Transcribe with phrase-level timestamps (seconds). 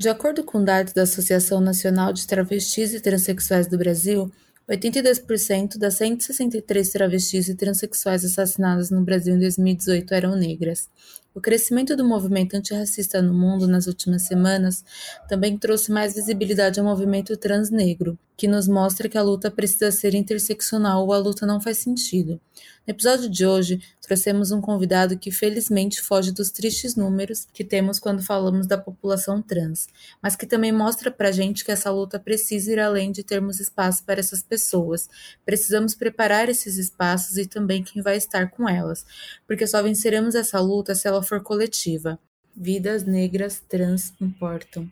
[0.00, 4.30] De acordo com dados da Associação Nacional de Travestis e Transsexuais do Brasil,
[4.68, 10.88] 82% das 163 travestis e transexuais assassinadas no Brasil em 2018 eram negras.
[11.38, 14.84] O crescimento do movimento antirracista no mundo nas últimas semanas
[15.28, 20.16] também trouxe mais visibilidade ao movimento transnegro, que nos mostra que a luta precisa ser
[20.16, 22.40] interseccional ou a luta não faz sentido.
[22.86, 27.98] No episódio de hoje, trouxemos um convidado que felizmente foge dos tristes números que temos
[27.98, 29.86] quando falamos da população trans,
[30.22, 34.02] mas que também mostra pra gente que essa luta precisa ir além de termos espaço
[34.04, 35.10] para essas pessoas.
[35.44, 39.04] Precisamos preparar esses espaços e também quem vai estar com elas,
[39.46, 42.18] porque só venceremos essa luta se ela for coletiva.
[42.56, 44.90] Vidas negras trans importam.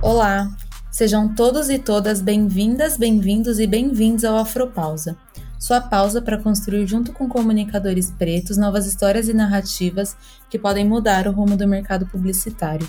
[0.00, 0.48] Olá,
[0.90, 5.16] sejam todos e todas bem-vindas, bem-vindos e bem-vindos ao Afropausa.
[5.58, 10.16] Sua pausa para construir junto com comunicadores pretos novas histórias e narrativas
[10.48, 12.88] que podem mudar o rumo do mercado publicitário.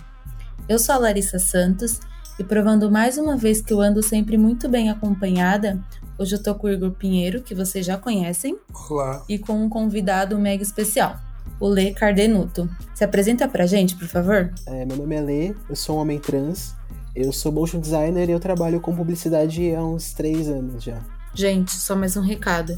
[0.69, 1.99] Eu sou a Larissa Santos
[2.37, 5.83] e provando mais uma vez que eu ando sempre muito bem acompanhada,
[6.17, 8.57] hoje eu tô com o Igor Pinheiro, que vocês já conhecem.
[8.89, 9.23] Olá.
[9.29, 11.17] E com um convidado mega especial,
[11.59, 12.69] o Lê Cardenuto.
[12.93, 14.53] Se apresenta pra gente, por favor.
[14.65, 16.73] É, meu nome é Lê, eu sou um homem trans,
[17.15, 21.01] eu sou motion designer e eu trabalho com publicidade há uns três anos já.
[21.33, 22.77] Gente, só mais um recado.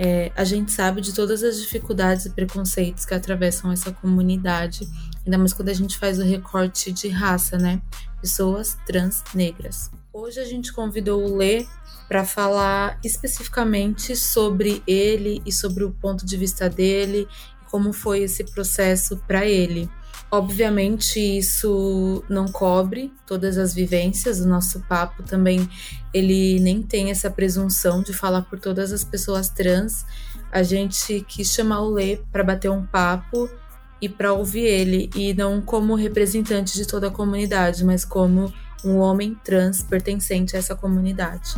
[0.00, 4.88] É, a gente sabe de todas as dificuldades e preconceitos que atravessam essa comunidade,
[5.26, 7.82] ainda mais quando a gente faz o recorte de raça, né?
[8.20, 9.90] Pessoas trans negras.
[10.12, 11.66] Hoje a gente convidou o Lê
[12.08, 17.28] para falar especificamente sobre ele e sobre o ponto de vista dele
[17.70, 19.90] como foi esse processo para ele.
[20.30, 25.68] Obviamente, isso não cobre todas as vivências, o nosso papo também,
[26.12, 30.06] ele nem tem essa presunção de falar por todas as pessoas trans.
[30.50, 33.48] A gente quis chamar o Lê para bater um papo
[34.00, 38.52] e para ouvir ele, e não como representante de toda a comunidade, mas como
[38.84, 41.54] um homem trans pertencente a essa comunidade.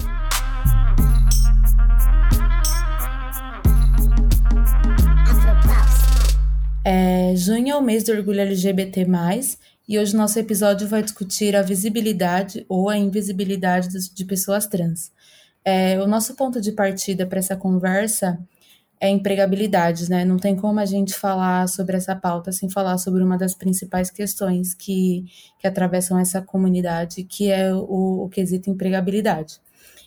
[6.82, 9.06] É, junho é o mês do orgulho LGBT,
[9.86, 15.12] e hoje nosso episódio vai discutir a visibilidade ou a invisibilidade de pessoas trans.
[15.64, 18.38] É, o nosso ponto de partida para essa conversa
[19.00, 20.26] é empregabilidade, né?
[20.26, 24.10] Não tem como a gente falar sobre essa pauta sem falar sobre uma das principais
[24.10, 25.24] questões que,
[25.58, 29.58] que atravessam essa comunidade, que é o, o quesito empregabilidade.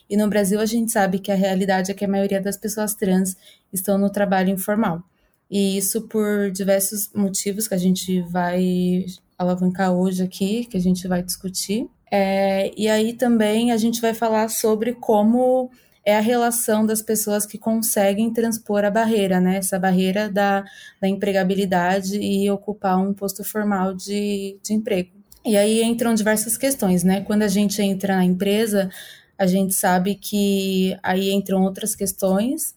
[0.08, 2.94] E no Brasil a gente sabe que a realidade é que a maioria das pessoas
[2.94, 3.36] trans
[3.72, 5.02] estão no trabalho informal.
[5.50, 9.06] E isso por diversos motivos que a gente vai
[9.36, 11.88] alavancar hoje aqui, que a gente vai discutir.
[12.10, 15.70] É, e aí também a gente vai falar sobre como
[16.04, 19.56] é a relação das pessoas que conseguem transpor a barreira, né?
[19.56, 20.64] Essa barreira da,
[21.00, 25.10] da empregabilidade e ocupar um posto formal de, de emprego.
[25.44, 27.22] E aí entram diversas questões, né?
[27.22, 28.90] Quando a gente entra na empresa,
[29.38, 32.74] a gente sabe que aí entram outras questões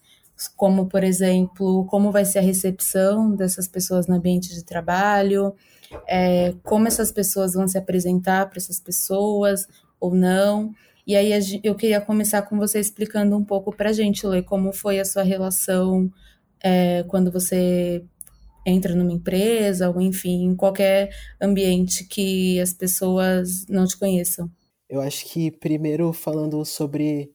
[0.56, 5.54] como, por exemplo, como vai ser a recepção dessas pessoas no ambiente de trabalho,
[6.06, 9.66] é, como essas pessoas vão se apresentar para essas pessoas
[9.98, 10.72] ou não.
[11.08, 11.30] E aí
[11.64, 15.06] eu queria começar com você explicando um pouco para a gente, Lê, como foi a
[15.06, 16.12] sua relação
[16.62, 18.04] é, quando você
[18.66, 21.08] entra numa empresa, ou enfim, em qualquer
[21.40, 24.50] ambiente que as pessoas não te conheçam.
[24.86, 27.32] Eu acho que primeiro falando sobre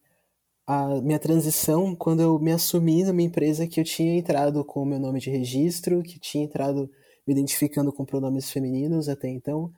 [0.64, 4.86] a minha transição quando eu me assumi numa empresa que eu tinha entrado com o
[4.86, 6.88] meu nome de registro, que tinha entrado
[7.26, 9.68] me identificando com pronomes femininos até então.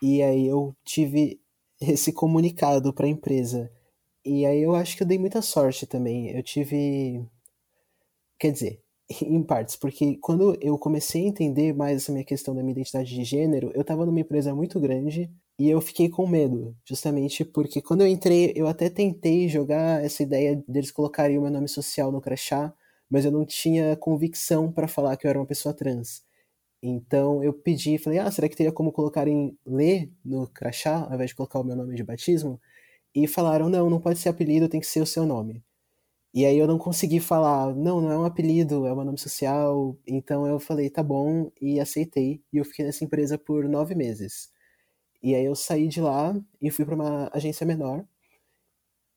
[0.00, 1.40] E aí eu tive
[1.80, 3.70] esse comunicado para a empresa.
[4.24, 6.30] E aí eu acho que eu dei muita sorte também.
[6.30, 7.24] Eu tive
[8.40, 8.80] quer dizer,
[9.22, 13.14] em partes, porque quando eu comecei a entender mais essa minha questão da minha identidade
[13.14, 17.82] de gênero, eu estava numa empresa muito grande e eu fiquei com medo, justamente porque
[17.82, 22.10] quando eu entrei, eu até tentei jogar essa ideia deles colocarem o meu nome social
[22.10, 22.72] no crachá,
[23.10, 26.22] mas eu não tinha convicção para falar que eu era uma pessoa trans.
[26.82, 31.14] Então eu pedi, falei, ah, será que teria como colocar em Lê no crachá, ao
[31.14, 32.60] invés de colocar o meu nome de batismo?
[33.14, 35.62] E falaram, não, não pode ser apelido, tem que ser o seu nome.
[36.32, 39.96] E aí eu não consegui falar, não, não é um apelido, é um nome social.
[40.06, 42.42] Então eu falei, tá bom, e aceitei.
[42.52, 44.50] E eu fiquei nessa empresa por nove meses.
[45.22, 48.04] E aí eu saí de lá e fui para uma agência menor.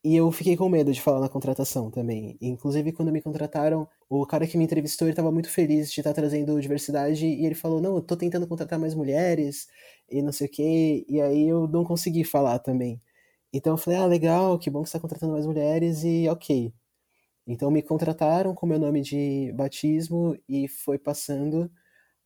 [0.04, 2.36] E eu fiquei com medo de falar na contratação também.
[2.40, 6.12] Inclusive, quando me contrataram, o cara que me entrevistou, ele estava muito feliz de estar
[6.14, 7.26] trazendo diversidade.
[7.26, 9.68] E ele falou, não, eu tô tentando contratar mais mulheres
[10.10, 11.04] e não sei o quê.
[11.08, 13.00] E aí eu não consegui falar também.
[13.52, 16.74] Então eu falei, ah, legal, que bom que está contratando mais mulheres e ok.
[17.46, 21.70] Então me contrataram com meu nome de batismo e foi passando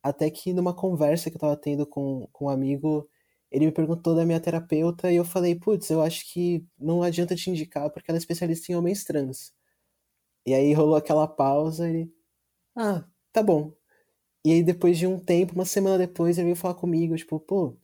[0.03, 3.09] Até que numa conversa que eu tava tendo com, com um amigo,
[3.51, 7.35] ele me perguntou da minha terapeuta e eu falei, putz, eu acho que não adianta
[7.35, 9.53] te indicar porque ela é especialista em homens trans.
[10.49, 12.11] E aí rolou aquela pausa e
[12.75, 13.73] ah, tá bom.
[14.45, 17.77] E aí depois de um tempo, uma semana depois, ele veio falar comigo, tipo, pô,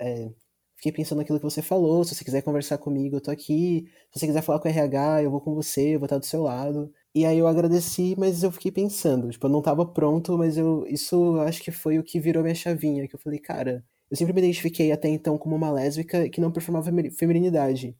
[0.00, 0.30] é,
[0.76, 4.20] fiquei pensando naquilo que você falou, se você quiser conversar comigo, eu tô aqui, se
[4.20, 6.42] você quiser falar com o RH, eu vou com você, eu vou estar do seu
[6.42, 6.92] lado.
[7.14, 10.86] E aí eu agradeci, mas eu fiquei pensando, tipo, eu não tava pronto, mas eu
[10.86, 14.32] isso acho que foi o que virou minha chavinha, que eu falei, cara, eu sempre
[14.32, 17.96] me identifiquei até então como uma lésbica que não performava feminilidade.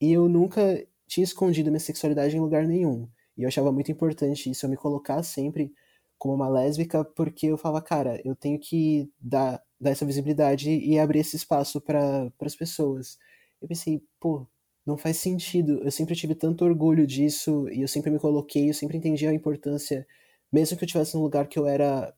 [0.00, 3.08] E eu nunca tinha escondido minha sexualidade em lugar nenhum.
[3.38, 5.72] E eu achava muito importante isso, eu me colocar sempre
[6.18, 10.98] como uma lésbica, porque eu falava, cara, eu tenho que dar, dar essa visibilidade e
[10.98, 13.18] abrir esse espaço para as pessoas.
[13.62, 14.46] Eu pensei, pô,
[14.86, 15.80] não faz sentido.
[15.84, 19.32] Eu sempre tive tanto orgulho disso e eu sempre me coloquei, eu sempre entendi a
[19.34, 20.06] importância,
[20.52, 22.12] mesmo que eu estivesse num lugar que eu era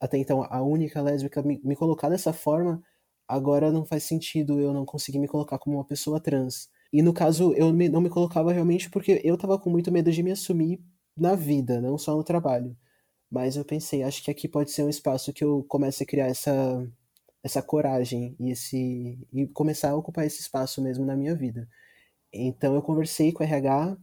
[0.00, 2.82] até então a única lésbica, me, me colocar dessa forma,
[3.28, 6.68] agora não faz sentido eu não conseguir me colocar como uma pessoa trans.
[6.92, 10.10] E no caso, eu me, não me colocava realmente porque eu tava com muito medo
[10.10, 10.80] de me assumir
[11.16, 12.76] na vida, não só no trabalho.
[13.30, 16.26] Mas eu pensei, acho que aqui pode ser um espaço que eu comece a criar
[16.26, 16.86] essa,
[17.42, 21.68] essa coragem e, esse, e começar a ocupar esse espaço mesmo na minha vida.
[22.32, 23.96] Então eu conversei com a RH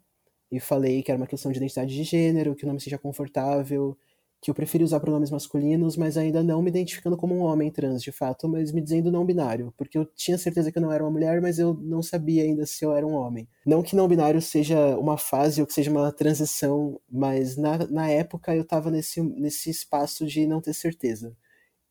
[0.51, 3.97] e falei que era uma questão de identidade de gênero, que não me seja confortável,
[4.41, 8.01] que eu prefiro usar pronomes masculinos, mas ainda não me identificando como um homem trans,
[8.01, 11.03] de fato, mas me dizendo não binário, porque eu tinha certeza que eu não era
[11.03, 13.47] uma mulher, mas eu não sabia ainda se eu era um homem.
[13.65, 18.09] Não que não binário seja uma fase ou que seja uma transição, mas na, na
[18.09, 21.35] época eu estava nesse, nesse espaço de não ter certeza.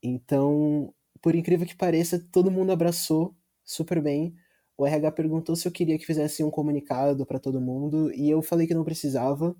[0.02, 3.34] Então, por incrível que pareça, todo mundo abraçou
[3.64, 4.34] super bem.
[4.78, 8.42] O RH perguntou se eu queria que fizesse um comunicado para todo mundo e eu
[8.42, 9.56] falei que não precisava,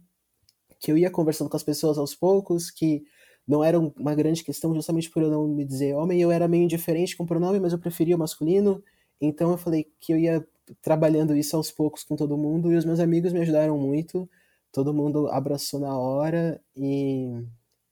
[0.81, 3.05] que eu ia conversando com as pessoas aos poucos, que
[3.47, 6.65] não era uma grande questão justamente por eu não me dizer homem, eu era meio
[6.65, 8.83] indiferente com o pronome, mas eu preferia o masculino,
[9.21, 10.47] então eu falei que eu ia
[10.83, 14.29] trabalhando isso aos poucos com todo mundo, e os meus amigos me ajudaram muito,
[14.73, 17.29] todo mundo abraçou na hora, e,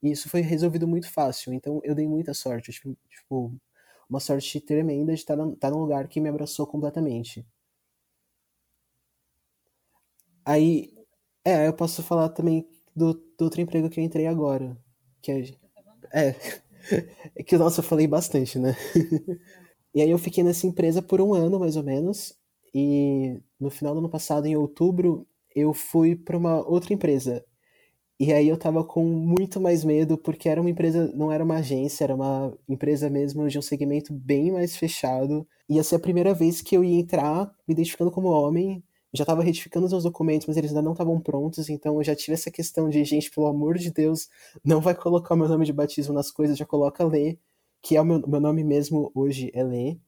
[0.03, 3.55] e isso foi resolvido muito fácil, então eu dei muita sorte, tipo, tipo
[4.09, 7.47] uma sorte tremenda de estar, estar num lugar que me abraçou completamente.
[10.45, 10.93] Aí,
[11.45, 14.77] é, eu posso falar também do, do outro emprego que eu entrei agora.
[15.23, 15.45] Que é.
[16.13, 16.37] É.
[17.37, 18.77] é que, nossa, eu falei bastante, né?
[19.95, 22.35] e aí eu fiquei nessa empresa por um ano, mais ou menos.
[22.75, 27.45] E no final do ano passado, em outubro, eu fui para uma outra empresa.
[28.19, 31.57] E aí eu tava com muito mais medo, porque era uma empresa, não era uma
[31.57, 35.47] agência, era uma empresa mesmo de um segmento bem mais fechado.
[35.69, 38.83] Ia ser a primeira vez que eu ia entrar me identificando como homem
[39.15, 42.17] já estava retificando os meus documentos, mas eles ainda não estavam prontos, então eu já
[42.17, 44.29] tive essa questão de, gente, pelo amor de Deus,
[44.65, 47.39] não vai colocar o meu nome de batismo nas coisas, já coloca Lê,
[47.81, 49.99] que é o meu, meu nome mesmo hoje é Lê.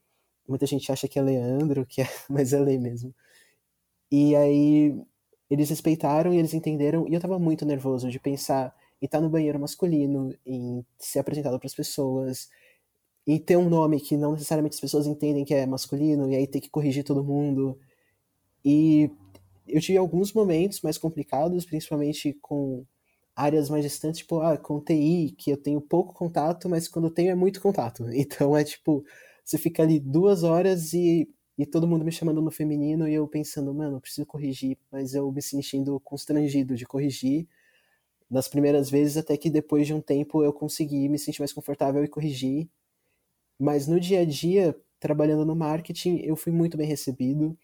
[0.49, 3.14] Muita gente acha que é Leandro, que é, mas é Lê mesmo.
[4.11, 4.97] E aí
[5.50, 9.31] eles respeitaram e eles entenderam, e eu tava muito nervoso de pensar em estar no
[9.31, 12.49] banheiro masculino, em ser apresentado para as pessoas,
[13.26, 16.47] em ter um nome que não necessariamente as pessoas entendem que é masculino, e aí
[16.47, 17.79] ter que corrigir todo mundo.
[18.67, 19.09] E
[19.69, 22.85] eu tive alguns momentos mais complicados, principalmente com
[23.37, 27.31] áreas mais distantes, tipo, ah, com TI, que eu tenho pouco contato, mas quando tenho
[27.31, 28.05] é muito contato.
[28.13, 29.05] Então é tipo,
[29.45, 33.29] você fica ali duas horas e, e todo mundo me chamando no feminino e eu
[33.29, 37.46] pensando, mano, eu preciso corrigir, mas eu me sentindo constrangido de corrigir
[38.31, 42.05] nas primeiras vezes, até que depois de um tempo eu consegui me sentir mais confortável
[42.05, 42.69] e corrigir.
[43.58, 47.56] Mas no dia a dia, trabalhando no marketing, eu fui muito bem recebido.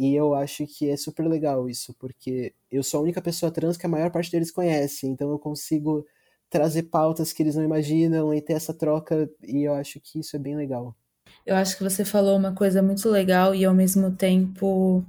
[0.00, 3.76] E eu acho que é super legal isso, porque eu sou a única pessoa trans
[3.76, 6.06] que a maior parte deles conhece, então eu consigo
[6.48, 10.36] trazer pautas que eles não imaginam e ter essa troca, e eu acho que isso
[10.36, 10.94] é bem legal.
[11.44, 15.04] Eu acho que você falou uma coisa muito legal e ao mesmo tempo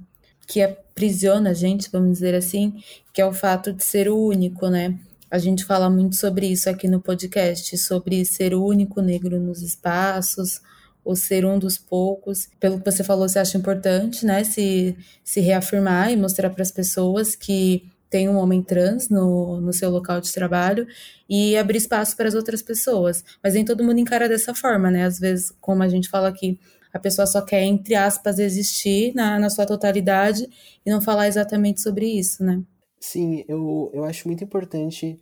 [0.48, 2.82] que aprisiona a gente, vamos dizer assim,
[3.14, 4.98] que é o fato de ser o único, né?
[5.30, 9.62] A gente fala muito sobre isso aqui no podcast, sobre ser o único negro nos
[9.62, 10.60] espaços,
[11.04, 12.48] ou ser um dos poucos.
[12.58, 16.70] Pelo que você falou, você acha importante, né, se, se reafirmar e mostrar para as
[16.70, 20.86] pessoas que tem um homem trans no, no seu local de trabalho
[21.28, 23.24] e abrir espaço para as outras pessoas.
[23.42, 25.04] Mas nem todo mundo encara dessa forma, né?
[25.04, 26.58] Às vezes, como a gente fala aqui,
[26.92, 30.48] a pessoa só quer, entre aspas, existir na, na sua totalidade
[30.84, 32.60] e não falar exatamente sobre isso, né?
[32.98, 35.18] Sim, eu, eu acho muito importante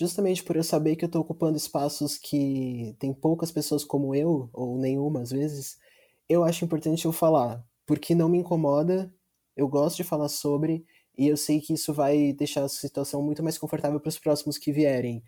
[0.00, 4.48] justamente por eu saber que eu estou ocupando espaços que tem poucas pessoas como eu,
[4.50, 5.78] ou nenhuma às vezes,
[6.26, 9.12] eu acho importante eu falar, porque não me incomoda,
[9.54, 10.86] eu gosto de falar sobre,
[11.18, 14.56] e eu sei que isso vai deixar a situação muito mais confortável para os próximos
[14.56, 15.22] que vierem.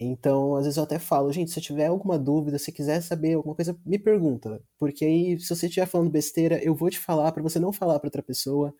[0.00, 3.54] Então, às vezes eu até falo, gente, se tiver alguma dúvida, se quiser saber alguma
[3.56, 4.62] coisa, me pergunta.
[4.78, 7.98] Porque aí, se você estiver falando besteira, eu vou te falar para você não falar
[7.98, 8.74] para outra pessoa.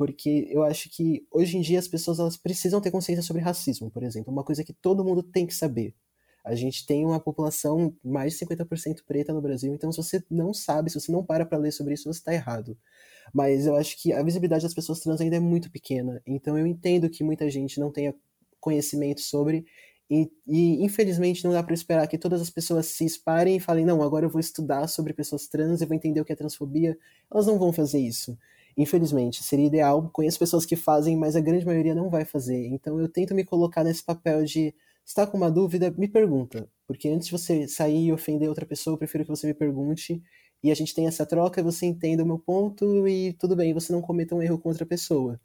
[0.00, 3.90] Porque eu acho que hoje em dia as pessoas elas precisam ter consciência sobre racismo,
[3.90, 4.32] por exemplo.
[4.32, 5.94] Uma coisa que todo mundo tem que saber.
[6.42, 10.54] A gente tem uma população mais de 50% preta no Brasil, então se você não
[10.54, 12.78] sabe, se você não para para ler sobre isso, você está errado.
[13.30, 16.66] Mas eu acho que a visibilidade das pessoas trans ainda é muito pequena, então eu
[16.66, 18.14] entendo que muita gente não tenha
[18.58, 19.66] conhecimento sobre,
[20.10, 23.84] e, e infelizmente não dá para esperar que todas as pessoas se esparem e falem:
[23.84, 26.96] não, agora eu vou estudar sobre pessoas trans, eu vou entender o que é transfobia.
[27.30, 28.38] Elas não vão fazer isso.
[28.80, 30.08] Infelizmente, seria ideal.
[30.10, 32.66] Conheço pessoas que fazem, mas a grande maioria não vai fazer.
[32.68, 36.66] Então eu tento me colocar nesse papel de está com uma dúvida, me pergunta.
[36.86, 40.22] Porque antes de você sair e ofender outra pessoa, eu prefiro que você me pergunte
[40.62, 43.92] e a gente tem essa troca, você entenda o meu ponto e tudo bem, você
[43.92, 45.38] não cometa um erro com outra pessoa.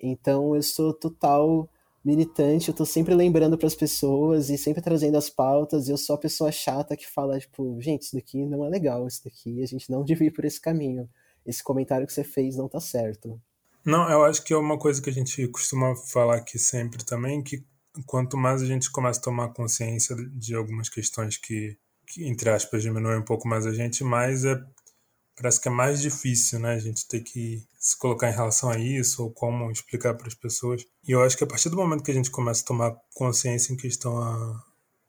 [0.00, 1.68] Então eu sou total
[2.04, 5.98] militante, eu tô sempre lembrando para as pessoas e sempre trazendo as pautas, e eu
[5.98, 9.60] sou a pessoa chata que fala, tipo, gente, isso daqui não é legal, isso daqui
[9.60, 11.08] a gente não devia ir por esse caminho.
[11.46, 13.40] Esse comentário que você fez não tá certo.
[13.84, 17.42] Não, eu acho que é uma coisa que a gente costuma falar aqui sempre também,
[17.42, 17.64] que
[18.06, 22.82] quanto mais a gente começa a tomar consciência de algumas questões que, que entre aspas,
[22.82, 24.58] diminuem um pouco mais a gente, mais é
[25.36, 26.74] parece que é mais difícil, né?
[26.74, 30.34] A gente ter que se colocar em relação a isso ou como explicar para as
[30.34, 30.86] pessoas.
[31.06, 33.72] E eu acho que a partir do momento que a gente começa a tomar consciência
[33.72, 34.32] em questão a,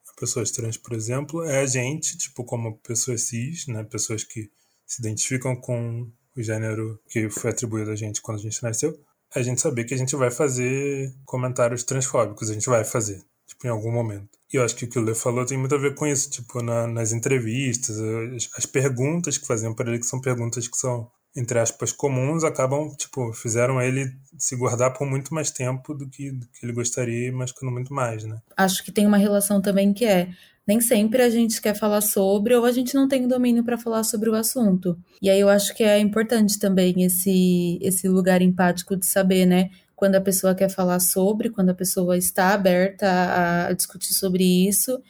[0.10, 3.84] a pessoas trans, por exemplo, é a gente, tipo, como pessoas cis, né?
[3.84, 4.52] Pessoas que
[4.86, 9.00] se identificam com o gênero que foi atribuído a gente quando a gente nasceu,
[9.34, 13.68] a gente saber que a gente vai fazer comentários transfóbicos, a gente vai fazer, tipo,
[13.68, 14.30] em algum momento.
[14.52, 16.30] E eu acho que o que o Lê falou tem muito a ver com isso,
[16.30, 20.78] tipo, na, nas entrevistas, as, as perguntas que faziam para ele, que são perguntas que
[20.78, 26.08] são, entre aspas, comuns, acabam, tipo, fizeram ele se guardar por muito mais tempo do
[26.08, 28.40] que, do que ele gostaria, mas ficando muito mais, né?
[28.56, 30.30] Acho que tem uma relação também que é
[30.68, 34.04] nem sempre a gente quer falar sobre ou a gente não tem domínio para falar
[34.04, 34.98] sobre o assunto.
[35.22, 39.70] E aí eu acho que é importante também esse, esse lugar empático de saber, né?
[39.96, 44.44] Quando a pessoa quer falar sobre, quando a pessoa está aberta a, a discutir sobre
[44.44, 45.02] isso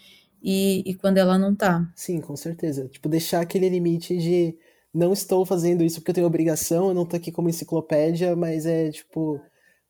[0.43, 1.89] e, e quando ela não tá.
[1.95, 2.87] Sim, com certeza.
[2.89, 4.55] Tipo, deixar aquele limite de
[4.93, 8.65] não estou fazendo isso porque eu tenho obrigação, eu não tô aqui como enciclopédia, mas
[8.65, 9.41] é tipo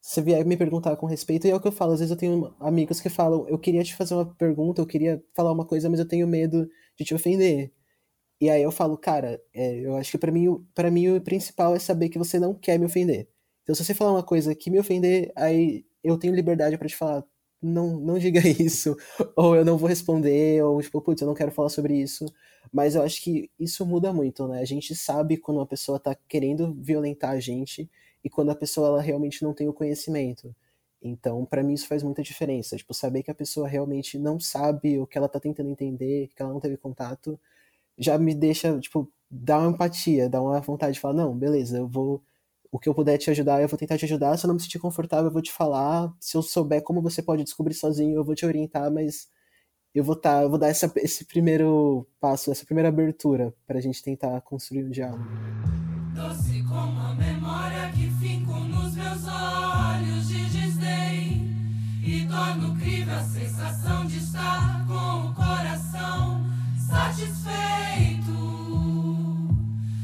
[0.06, 2.18] você vier me perguntar com respeito, e é o que eu falo, às vezes eu
[2.18, 5.90] tenho amigos que falam, eu queria te fazer uma pergunta, eu queria falar uma coisa,
[5.90, 7.74] mas eu tenho medo de te ofender.
[8.40, 11.76] E aí eu falo, cara, é, eu acho que para mim, para mim o principal
[11.76, 13.28] é saber que você não quer me ofender.
[13.64, 16.96] Então se você falar uma coisa que me ofender, aí eu tenho liberdade para te
[16.96, 17.24] falar,
[17.62, 18.96] não, não diga isso,
[19.36, 22.26] ou eu não vou responder, ou tipo, putz, eu não quero falar sobre isso.
[22.72, 24.60] Mas eu acho que isso muda muito, né?
[24.62, 27.90] A gente sabe quando uma pessoa tá querendo violentar a gente,
[28.26, 30.54] e quando a pessoa ela realmente não tem o conhecimento.
[31.02, 35.00] Então, para mim isso faz muita diferença, tipo, saber que a pessoa realmente não sabe
[35.00, 37.40] o que ela tá tentando entender, que ela não teve contato,
[37.98, 41.88] já me deixa, tipo, dar uma empatia, dar uma vontade de falar, não, beleza, eu
[41.88, 42.24] vou
[42.72, 44.36] o que eu puder te ajudar, eu vou tentar te ajudar.
[44.38, 46.14] Se eu não me sentir confortável, eu vou te falar.
[46.20, 49.30] Se eu souber como você pode descobrir sozinho, eu vou te orientar, mas
[49.94, 53.82] eu vou tá, eu vou dar essa, esse primeiro passo, essa primeira abertura para a
[53.82, 55.24] gente tentar construir um diálogo.
[56.14, 57.14] Doce como a
[62.36, 66.46] torno crível a sensação de estar com o coração
[66.78, 68.34] satisfeito.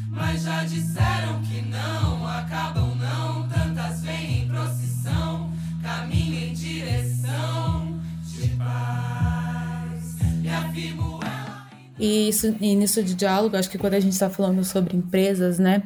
[0.10, 5.52] Mas já disseram que não acabam não, tantas vêm em procissão,
[5.84, 10.16] caminho em direção de paz.
[10.42, 11.20] Me afirmo
[12.00, 15.60] e, isso, e nisso de diálogo, acho que quando a gente está falando sobre empresas,
[15.60, 15.84] né,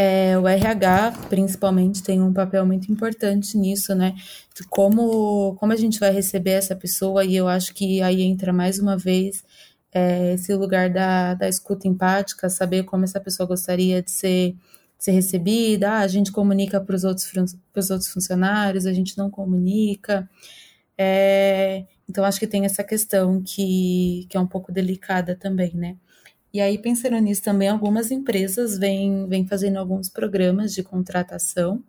[0.00, 4.14] é, o RH, principalmente, tem um papel muito importante nisso, né?
[4.70, 8.78] Como, como a gente vai receber essa pessoa, e eu acho que aí entra mais
[8.78, 9.42] uma vez
[9.92, 14.52] é, esse lugar da, da escuta empática, saber como essa pessoa gostaria de ser,
[14.98, 15.90] de ser recebida.
[15.90, 17.56] Ah, a gente comunica para os outros,
[17.90, 20.30] outros funcionários, a gente não comunica.
[20.96, 25.96] É, então, acho que tem essa questão que, que é um pouco delicada também, né?
[26.52, 31.82] E aí, pensando nisso também, algumas empresas vêm, vêm fazendo alguns programas de contratação.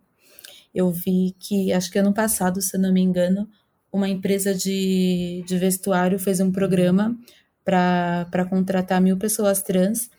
[0.74, 3.48] Eu vi que, acho que ano passado, se eu não me engano,
[3.92, 7.18] uma empresa de, de vestuário fez um programa
[7.64, 10.10] para contratar mil pessoas trans.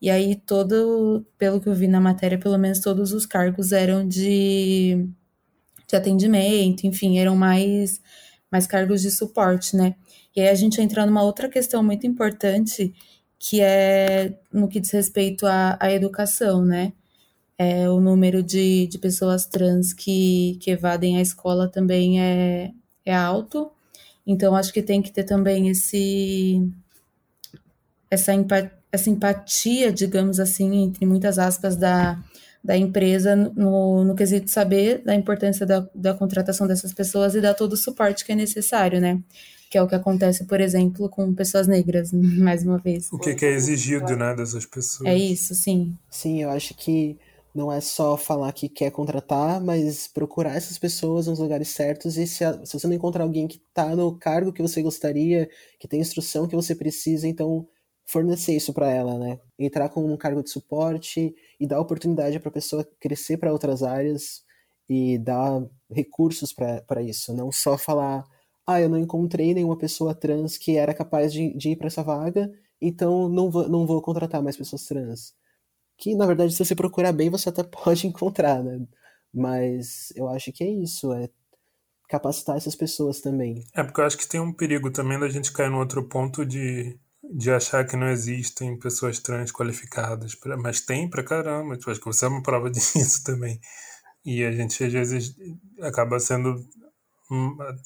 [0.00, 4.06] E aí, todo, pelo que eu vi na matéria, pelo menos todos os cargos eram
[4.06, 5.08] de,
[5.88, 8.00] de atendimento, enfim, eram mais
[8.50, 9.94] mais cargos de suporte, né?
[10.34, 12.94] E aí a gente entra numa outra questão muito importante,
[13.38, 16.92] que é no que diz respeito à, à educação, né?
[17.58, 22.72] É, o número de, de pessoas trans que, que evadem a escola também é,
[23.04, 23.70] é alto.
[24.26, 26.60] Então, acho que tem que ter também esse
[28.10, 28.32] essa,
[28.92, 32.18] essa empatia, digamos assim, entre muitas aspas, da,
[32.62, 37.54] da empresa no, no quesito saber da importância da, da contratação dessas pessoas e dar
[37.54, 39.20] todo o suporte que é necessário, né?
[39.70, 43.12] Que é o que acontece, por exemplo, com pessoas negras, mais uma vez.
[43.12, 45.08] O que, que é exigido, né, dessas pessoas.
[45.08, 45.96] É isso, sim.
[46.10, 47.18] Sim, eu acho que
[47.56, 52.26] não é só falar que quer contratar, mas procurar essas pessoas nos lugares certos e
[52.26, 55.48] se, se você não encontrar alguém que está no cargo que você gostaria,
[55.80, 57.66] que tem instrução que você precisa, então
[58.04, 59.40] fornecer isso para ela, né?
[59.58, 63.82] Entrar com um cargo de suporte e dar oportunidade para a pessoa crescer para outras
[63.82, 64.44] áreas
[64.88, 68.24] e dar recursos para isso, não só falar,
[68.66, 72.02] ah, eu não encontrei nenhuma pessoa trans que era capaz de, de ir para essa
[72.02, 75.34] vaga, então não vou, não vou contratar mais pessoas trans.
[75.98, 78.86] Que, na verdade, se você procurar bem, você até pode encontrar, né?
[79.32, 81.28] Mas eu acho que é isso, é
[82.08, 83.64] capacitar essas pessoas também.
[83.74, 86.44] É, porque eu acho que tem um perigo também da gente cair no outro ponto
[86.44, 86.98] de
[87.32, 92.06] de achar que não existem pessoas trans qualificadas, mas tem pra caramba, tipo, acho que
[92.06, 93.60] você é uma prova disso também.
[94.24, 95.36] E a gente às vezes
[95.80, 96.56] acaba sendo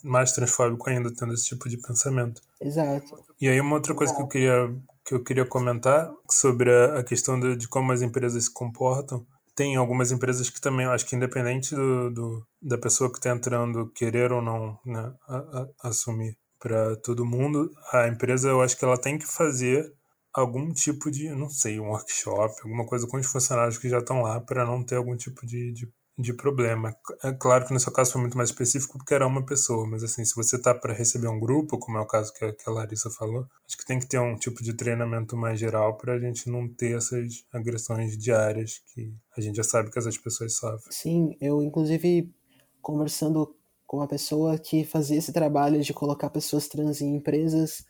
[0.05, 2.43] mais transfóbico ainda tendo esse tipo de pensamento.
[2.61, 3.25] Exato.
[3.41, 7.41] E aí uma outra coisa que eu queria que eu queria comentar sobre a, questão
[7.41, 9.27] de, de como as empresas se comportam.
[9.57, 13.91] Tem algumas empresas que também, acho que independente do, do da pessoa que está entrando
[13.93, 18.85] querer ou não né, a, a, assumir para todo mundo, a empresa eu acho que
[18.85, 19.91] ela tem que fazer
[20.33, 24.23] algum tipo de, não sei, um workshop, alguma coisa com os funcionários que já estão
[24.23, 26.95] lá para não ter algum tipo de, de, de, problema.
[27.23, 30.03] É claro que no seu caso foi muito mais específico porque era uma pessoa, mas
[30.03, 32.69] assim, se você tá para receber um grupo, como é o caso que a, que
[32.69, 36.15] a Larissa falou, acho que tem que ter um tipo de treinamento mais geral para
[36.15, 40.57] a gente não ter essas agressões diárias que a gente já sabe que essas pessoas
[40.57, 40.91] sofrem.
[40.91, 42.33] Sim, eu inclusive
[42.81, 43.55] conversando
[43.87, 47.85] com uma pessoa que fazia esse trabalho de colocar pessoas trans em empresas.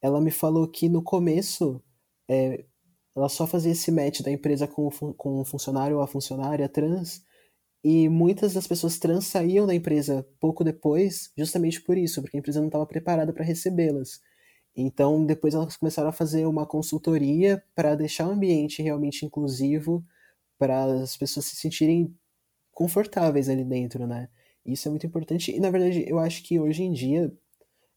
[0.00, 1.82] Ela me falou que no começo
[2.28, 2.64] é,
[3.16, 7.22] ela só fazia esse match da empresa com, com o funcionário ou a funcionária trans
[7.84, 12.40] e muitas das pessoas trans saíam da empresa pouco depois, justamente por isso, porque a
[12.40, 14.20] empresa não estava preparada para recebê-las.
[14.76, 20.04] Então, depois elas começaram a fazer uma consultoria para deixar o ambiente realmente inclusivo,
[20.58, 22.14] para as pessoas se sentirem
[22.72, 24.28] confortáveis ali dentro, né?
[24.66, 27.32] Isso é muito importante e, na verdade, eu acho que hoje em dia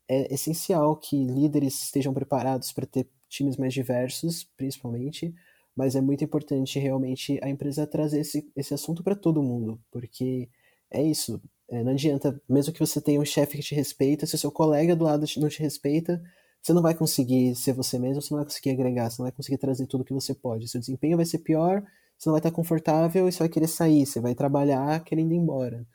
[0.09, 5.33] é essencial que líderes estejam preparados para ter times mais diversos, principalmente,
[5.77, 10.49] mas é muito importante realmente a empresa trazer esse, esse assunto para todo mundo, porque
[10.91, 11.39] é isso.
[11.69, 14.51] É, não adianta, mesmo que você tenha um chefe que te respeita, se o seu
[14.51, 16.21] colega do lado não te respeita,
[16.61, 19.31] você não vai conseguir ser você mesmo, você não vai conseguir agregar, você não vai
[19.31, 20.67] conseguir trazer tudo que você pode.
[20.67, 21.83] Seu desempenho vai ser pior,
[22.17, 25.37] você não vai estar confortável e você vai querer sair, você vai trabalhar querendo ir
[25.37, 25.85] embora.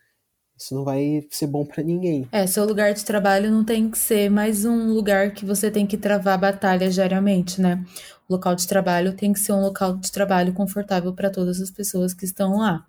[0.63, 2.29] Isso não vai ser bom para ninguém.
[2.31, 5.85] É, seu lugar de trabalho não tem que ser mais um lugar que você tem
[5.85, 7.85] que travar batalha diariamente, né?
[8.29, 11.69] O local de trabalho tem que ser um local de trabalho confortável para todas as
[11.69, 12.87] pessoas que estão lá.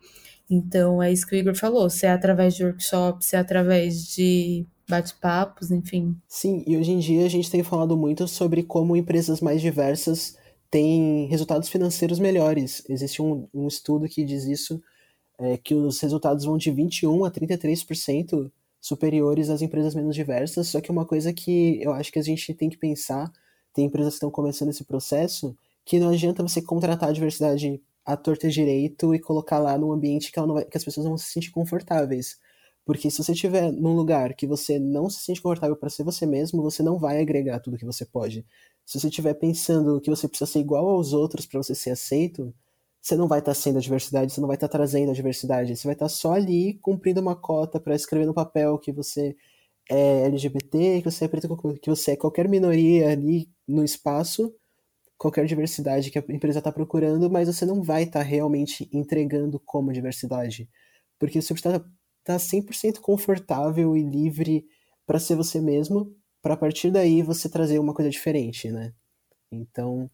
[0.47, 4.05] Então, é isso que o Igor falou, se é através de workshops, se é através
[4.05, 6.15] de bate-papos, enfim.
[6.27, 10.37] Sim, e hoje em dia a gente tem falado muito sobre como empresas mais diversas
[10.69, 12.83] têm resultados financeiros melhores.
[12.87, 14.79] Existe um, um estudo que diz isso
[15.39, 20.81] é, que os resultados vão de 21% a 33% superiores às empresas menos diversas, só
[20.81, 23.31] que uma coisa que eu acho que a gente tem que pensar,
[23.73, 28.17] tem empresas que estão começando esse processo, que não adianta você contratar a diversidade à
[28.17, 31.51] torta direito e colocar lá num ambiente que, vai, que as pessoas vão se sentir
[31.51, 32.37] confortáveis.
[32.85, 36.25] Porque se você estiver num lugar que você não se sente confortável para ser você
[36.25, 38.45] mesmo, você não vai agregar tudo que você pode.
[38.85, 42.53] Se você estiver pensando que você precisa ser igual aos outros para você ser aceito,
[43.03, 45.13] você não vai estar tá sendo a diversidade, você não vai estar tá trazendo a
[45.13, 48.93] diversidade, você vai estar tá só ali cumprindo uma cota para escrever no papel que
[48.93, 49.35] você
[49.89, 54.55] é LGBT, que você é preto, que você é qualquer minoria ali no espaço,
[55.17, 59.91] qualquer diversidade que a empresa está procurando, mas você não vai estar realmente entregando como
[59.91, 60.69] diversidade.
[61.19, 61.79] Porque você está
[62.23, 64.65] tá 100% confortável e livre
[65.05, 68.93] para ser você mesmo, para partir daí você trazer uma coisa diferente, né?
[69.51, 70.09] Então,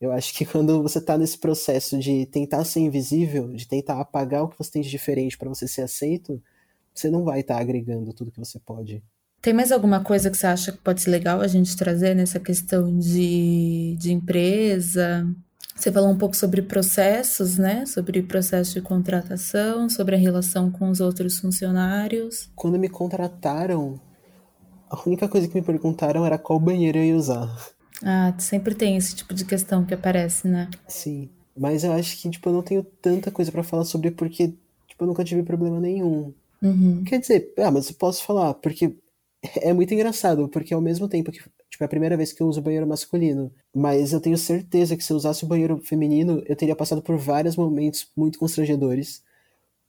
[0.00, 4.42] eu acho que quando você está nesse processo de tentar ser invisível, de tentar apagar
[4.42, 6.42] o que você tem de diferente para você ser aceito,
[6.94, 9.02] você não vai estar tá agregando tudo que você pode.
[9.42, 12.40] Tem mais alguma coisa que você acha que pode ser legal a gente trazer nessa
[12.40, 15.28] questão de, de empresa?
[15.76, 17.84] Você falou um pouco sobre processos, né?
[17.84, 22.48] Sobre processo de contratação, sobre a relação com os outros funcionários.
[22.54, 24.00] Quando me contrataram,
[24.88, 27.73] a única coisa que me perguntaram era qual banheiro eu ia usar.
[28.02, 30.68] Ah, sempre tem esse tipo de questão que aparece, né?
[30.88, 31.28] Sim.
[31.56, 34.48] Mas eu acho que, tipo, eu não tenho tanta coisa para falar sobre porque,
[34.88, 36.32] tipo, eu nunca tive problema nenhum.
[36.60, 37.04] Uhum.
[37.04, 38.96] Quer dizer, ah, mas eu posso falar, porque
[39.60, 41.40] é muito engraçado, porque ao mesmo tempo que
[41.74, 45.04] tipo, é a primeira vez que eu uso banheiro masculino, mas eu tenho certeza que
[45.04, 49.22] se eu usasse o banheiro feminino, eu teria passado por vários momentos muito constrangedores,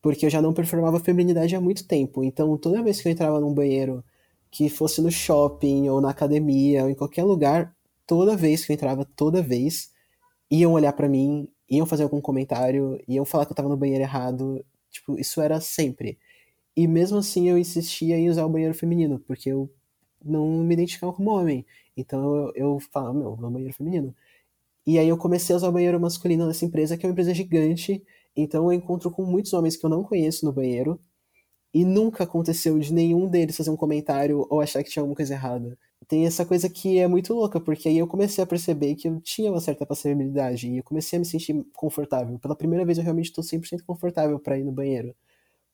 [0.01, 2.23] porque eu já não performava feminidade há muito tempo.
[2.23, 4.03] Então, toda vez que eu entrava num banheiro
[4.51, 7.74] que fosse no shopping ou na academia ou em qualquer lugar,
[8.07, 9.91] toda vez que eu entrava, toda vez,
[10.49, 14.03] iam olhar para mim, iam fazer algum comentário, iam falar que eu tava no banheiro
[14.03, 14.63] errado.
[14.91, 16.17] Tipo, isso era sempre.
[16.75, 19.69] E mesmo assim eu insistia em usar o banheiro feminino, porque eu
[20.23, 21.65] não me identificava como homem.
[21.95, 24.13] Então eu, eu falava, meu, vou banheiro feminino.
[24.85, 27.33] E aí eu comecei a usar o banheiro masculino nessa empresa, que é uma empresa
[27.33, 28.03] gigante.
[28.35, 30.99] Então eu encontro com muitos homens que eu não conheço no banheiro.
[31.73, 35.33] E nunca aconteceu de nenhum deles fazer um comentário ou achar que tinha alguma coisa
[35.33, 35.77] errada.
[36.07, 39.19] Tem essa coisa que é muito louca, porque aí eu comecei a perceber que eu
[39.21, 42.37] tinha uma certa passividade e eu comecei a me sentir confortável.
[42.39, 45.15] Pela primeira vez eu realmente estou 100% confortável para ir no banheiro.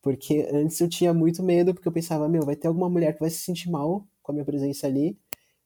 [0.02, 3.20] Porque antes eu tinha muito medo, porque eu pensava, meu, vai ter alguma mulher que
[3.22, 5.17] vai se sentir mal com a minha presença ali.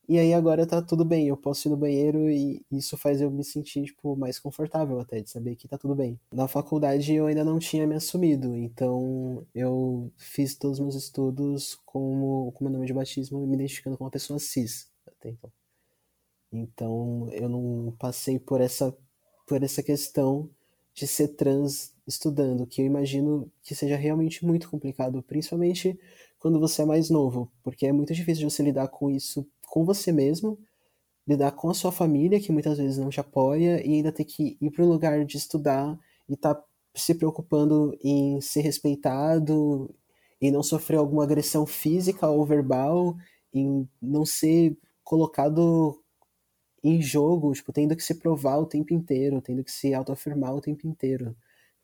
[0.08, 3.32] E aí agora tá tudo bem, eu posso ir no banheiro e isso faz eu
[3.32, 6.20] me sentir, tipo, mais confortável até, de saber que tá tudo bem.
[6.32, 11.76] Na faculdade eu ainda não tinha me assumido, então eu fiz todos os meus estudos
[11.86, 15.52] com o meu nome de batismo me identificando como uma pessoa cis até então.
[16.52, 18.96] Então eu não passei por essa,
[19.48, 20.50] por essa questão
[20.94, 26.00] de ser trans estudando, que eu imagino que seja realmente muito complicado, principalmente
[26.40, 29.84] quando você é mais novo, porque é muito difícil de você lidar com isso com
[29.84, 30.58] você mesmo,
[31.28, 34.58] lidar com a sua família, que muitas vezes não te apoia, e ainda ter que
[34.62, 36.64] ir para o lugar de estudar e estar tá
[36.96, 39.94] se preocupando em ser respeitado,
[40.40, 43.18] em não sofrer alguma agressão física ou verbal,
[43.54, 46.02] em não ser colocado
[46.82, 50.62] em jogo, tipo, tendo que se provar o tempo inteiro, tendo que se autoafirmar o
[50.62, 51.36] tempo inteiro.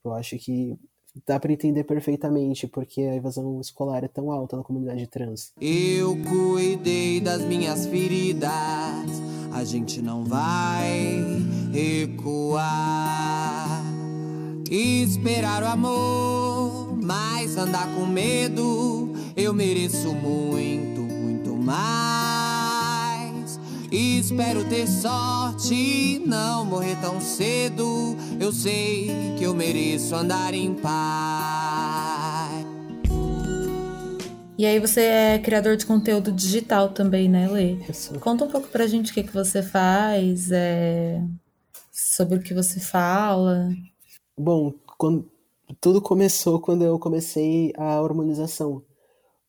[0.04, 0.80] Eu acho que
[1.26, 5.52] dá para entender perfeitamente porque a evasão escolar é tão alta na comunidade trans.
[5.60, 8.50] Eu cuidei das minhas feridas,
[9.52, 11.24] a gente não vai
[11.71, 12.71] recuar.
[14.69, 22.31] Esperar o amor, mas andar com medo, eu mereço muito, muito mais.
[23.91, 28.15] Espero ter sorte e não morrer tão cedo.
[28.39, 32.65] Eu sei que eu mereço andar em paz.
[34.58, 37.80] E aí você é criador de conteúdo digital também, né, Lê?
[38.21, 41.21] Conta um pouco pra gente o que, que você faz, é...
[41.91, 43.67] sobre o que você fala.
[44.39, 45.30] Bom, quando...
[45.82, 48.82] tudo começou quando eu comecei a hormonização.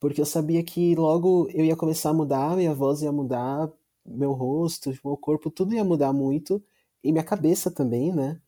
[0.00, 3.70] Porque eu sabia que logo eu ia começar a mudar, minha voz ia mudar,
[4.06, 6.62] meu rosto, meu corpo, tudo ia mudar muito,
[7.04, 8.40] e minha cabeça também, né?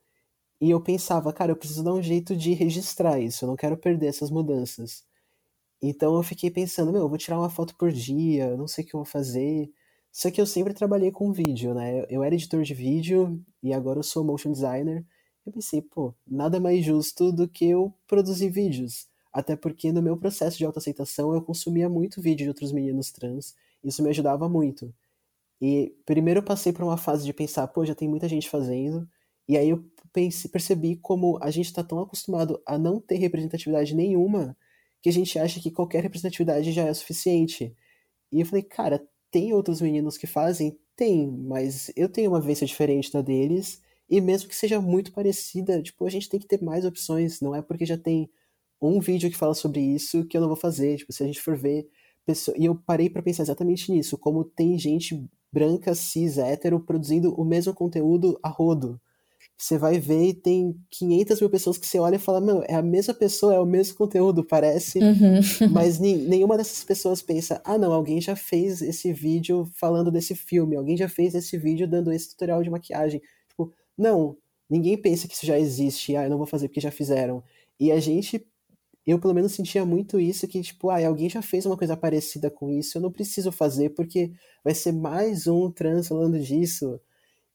[0.60, 3.76] E eu pensava, cara, eu preciso dar um jeito de registrar isso, eu não quero
[3.76, 5.04] perder essas mudanças.
[5.82, 8.86] Então eu fiquei pensando, meu, eu vou tirar uma foto por dia, não sei o
[8.86, 9.70] que eu vou fazer.
[10.10, 12.06] Só que eu sempre trabalhei com vídeo, né?
[12.08, 15.04] Eu era editor de vídeo e agora eu sou motion designer.
[15.44, 19.08] Eu pensei, pô, nada mais justo do que eu produzir vídeos.
[19.32, 23.54] Até porque no meu processo de autoaceitação eu consumia muito vídeo de outros meninos trans.
[23.82, 24.94] Isso me ajudava muito.
[25.60, 29.08] E primeiro eu passei por uma fase de pensar, pô, já tem muita gente fazendo.
[29.48, 33.94] E aí eu pense, percebi como a gente está tão acostumado a não ter representatividade
[33.94, 34.56] nenhuma
[35.02, 37.74] que a gente acha que qualquer representatividade já é suficiente.
[38.32, 40.78] E eu falei, cara, tem outros meninos que fazem?
[40.96, 43.82] Tem, mas eu tenho uma vivência diferente da deles.
[44.08, 47.40] E mesmo que seja muito parecida, tipo, a gente tem que ter mais opções.
[47.40, 48.30] Não é porque já tem
[48.80, 50.96] um vídeo que fala sobre isso que eu não vou fazer.
[50.96, 51.88] Tipo, se a gente for ver.
[52.24, 52.56] Pessoa...
[52.58, 54.16] E eu parei para pensar exatamente nisso.
[54.16, 59.00] Como tem gente branca, cis, hétero, produzindo o mesmo conteúdo a rodo.
[59.56, 62.74] Você vai ver e tem 500 mil pessoas que você olha e fala, meu, é
[62.74, 64.98] a mesma pessoa, é o mesmo conteúdo, parece.
[64.98, 65.40] Uhum.
[65.70, 70.74] Mas nenhuma dessas pessoas pensa, ah, não, alguém já fez esse vídeo falando desse filme,
[70.74, 73.22] alguém já fez esse vídeo dando esse tutorial de maquiagem.
[73.48, 74.36] Tipo, não,
[74.68, 77.40] ninguém pensa que isso já existe, ah, eu não vou fazer porque já fizeram.
[77.78, 78.44] E a gente
[79.12, 82.50] eu pelo menos sentia muito isso, que tipo, ah, alguém já fez uma coisa parecida
[82.50, 84.32] com isso, eu não preciso fazer porque
[84.64, 87.00] vai ser mais um trans falando disso.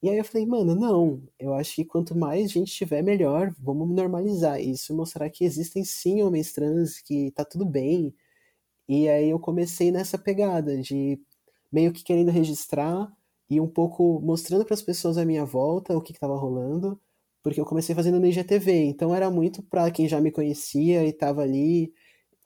[0.02, 3.90] E aí eu falei, mano, não, eu acho que quanto mais gente tiver, melhor, vamos
[3.90, 8.14] normalizar isso, mostrar que existem sim homens trans, que tá tudo bem.
[8.88, 11.20] E aí eu comecei nessa pegada de
[11.72, 13.12] meio que querendo registrar
[13.50, 17.00] e um pouco mostrando para as pessoas à minha volta o que estava rolando,
[17.44, 21.14] porque eu comecei fazendo no IGTV, então era muito pra quem já me conhecia e
[21.14, 21.94] tava ali.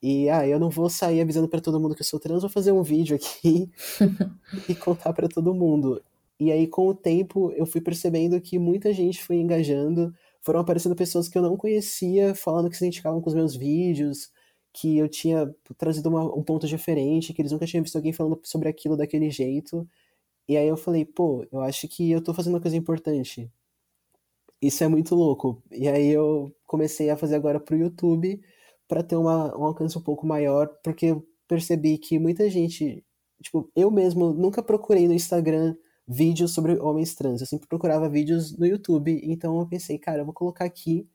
[0.01, 2.49] E ah, eu não vou sair avisando para todo mundo que eu sou trans, vou
[2.49, 3.71] fazer um vídeo aqui
[4.69, 6.01] e contar para todo mundo.
[6.39, 10.95] E aí, com o tempo, eu fui percebendo que muita gente foi engajando, foram aparecendo
[10.95, 14.29] pessoas que eu não conhecia, falando que se identificavam com os meus vídeos,
[14.73, 18.39] que eu tinha trazido uma, um ponto diferente, que eles nunca tinham visto alguém falando
[18.43, 19.88] sobre aquilo daquele jeito.
[20.47, 23.49] E aí eu falei, pô, eu acho que eu tô fazendo uma coisa importante.
[24.63, 25.62] Isso é muito louco.
[25.69, 28.41] E aí eu comecei a fazer agora pro YouTube
[28.88, 33.04] para ter uma, um alcance um pouco maior, porque eu percebi que muita gente,
[33.41, 35.76] tipo, eu mesmo nunca procurei no Instagram
[36.08, 40.26] vídeos sobre homens trans, eu sempre procurava vídeos no YouTube, então eu pensei, cara, eu
[40.26, 41.10] vou colocar aqui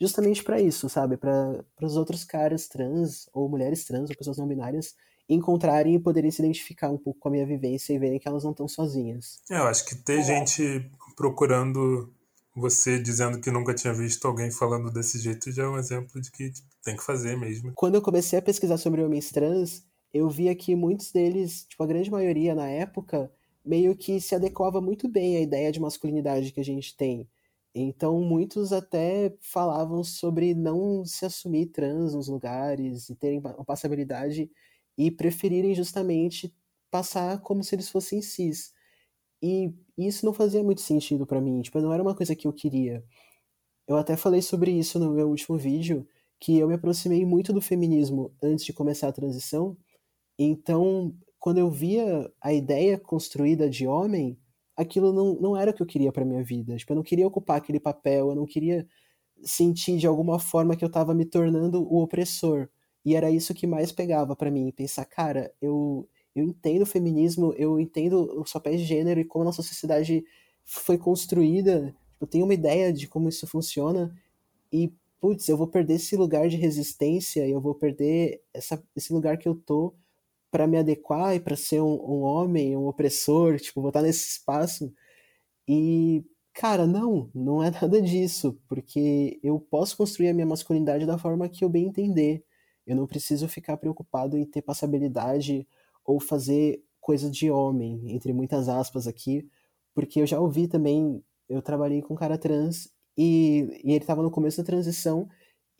[0.00, 1.18] justamente para isso, sabe?
[1.18, 4.94] Para os outros caras trans, ou mulheres trans, ou pessoas não binárias,
[5.28, 8.44] encontrarem e poderem se identificar um pouco com a minha vivência e verem que elas
[8.44, 9.40] não estão sozinhas.
[9.50, 10.22] É, eu acho que ter é.
[10.22, 12.12] gente procurando
[12.54, 16.30] você dizendo que nunca tinha visto alguém falando desse jeito já é um exemplo de
[16.30, 17.72] que tipo, tem que fazer mesmo.
[17.74, 21.86] Quando eu comecei a pesquisar sobre homens trans, eu via que muitos deles, tipo a
[21.86, 23.30] grande maioria na época,
[23.64, 27.28] meio que se adequava muito bem à ideia de masculinidade que a gente tem.
[27.74, 34.48] Então, muitos até falavam sobre não se assumir trans nos lugares e terem passabilidade
[34.96, 36.54] e preferirem justamente
[36.88, 38.72] passar como se eles fossem cis.
[39.42, 42.52] E isso não fazia muito sentido para mim, tipo, não era uma coisa que eu
[42.52, 43.04] queria.
[43.86, 46.06] Eu até falei sobre isso no meu último vídeo,
[46.40, 49.76] que eu me aproximei muito do feminismo antes de começar a transição.
[50.38, 54.38] Então, quando eu via a ideia construída de homem,
[54.76, 56.76] aquilo não, não era o que eu queria para minha vida.
[56.76, 58.86] Tipo, eu não queria ocupar aquele papel, eu não queria
[59.42, 62.68] sentir de alguma forma que eu estava me tornando o opressor.
[63.04, 67.54] E era isso que mais pegava para mim, pensar, cara, eu eu entendo o feminismo,
[67.56, 70.24] eu entendo os papéis de gênero e como a nossa sociedade
[70.64, 71.94] foi construída.
[72.20, 74.14] Eu tenho uma ideia de como isso funciona
[74.72, 79.38] e putz, eu vou perder esse lugar de resistência, eu vou perder essa, esse lugar
[79.38, 79.94] que eu tô
[80.50, 84.28] para me adequar e para ser um, um, homem, um opressor, tipo, vou estar nesse
[84.28, 84.92] espaço.
[85.68, 91.18] E, cara, não, não é nada disso, porque eu posso construir a minha masculinidade da
[91.18, 92.44] forma que eu bem entender.
[92.86, 95.66] Eu não preciso ficar preocupado em ter passabilidade
[96.04, 99.48] ou fazer coisa de homem, entre muitas aspas aqui,
[99.94, 104.22] porque eu já ouvi também, eu trabalhei com um cara trans e, e ele estava
[104.22, 105.28] no começo da transição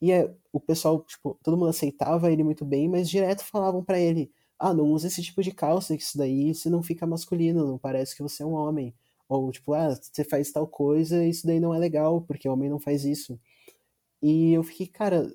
[0.00, 3.98] e é, o pessoal, tipo, todo mundo aceitava ele muito bem, mas direto falavam para
[3.98, 7.66] ele: ah, não usa esse tipo de calça, que isso daí você não fica masculino,
[7.66, 8.94] não parece que você é um homem.
[9.28, 12.78] Ou, tipo, ah, você faz tal coisa, isso daí não é legal, porque homem não
[12.78, 13.40] faz isso.
[14.22, 15.34] E eu fiquei, cara,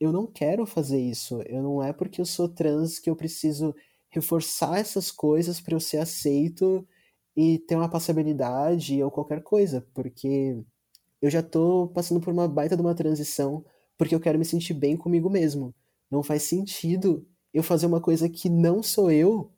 [0.00, 1.42] eu não quero fazer isso.
[1.42, 3.74] Eu não é porque eu sou trans que eu preciso
[4.10, 6.86] reforçar essas coisas para eu ser aceito
[7.36, 10.60] e ter uma passabilidade ou qualquer coisa, porque
[11.20, 13.64] eu já tô passando por uma baita de uma transição,
[13.96, 15.74] porque eu quero me sentir bem comigo mesmo.
[16.10, 19.50] Não faz sentido eu fazer uma coisa que não sou eu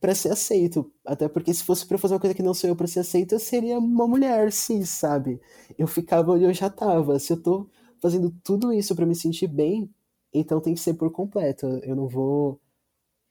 [0.00, 0.92] para ser aceito.
[1.04, 3.34] Até porque se fosse para fazer uma coisa que não sou eu para ser aceito,
[3.34, 5.40] eu seria uma mulher, sim, sabe?
[5.76, 7.18] Eu ficava onde eu já tava.
[7.18, 7.68] Se eu tô
[8.00, 9.90] fazendo tudo isso para me sentir bem,
[10.32, 11.66] então tem que ser por completo.
[11.82, 12.60] Eu não vou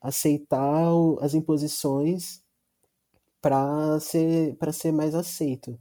[0.00, 0.88] aceitar
[1.20, 2.42] as imposições
[3.40, 5.78] para ser para ser mais aceito.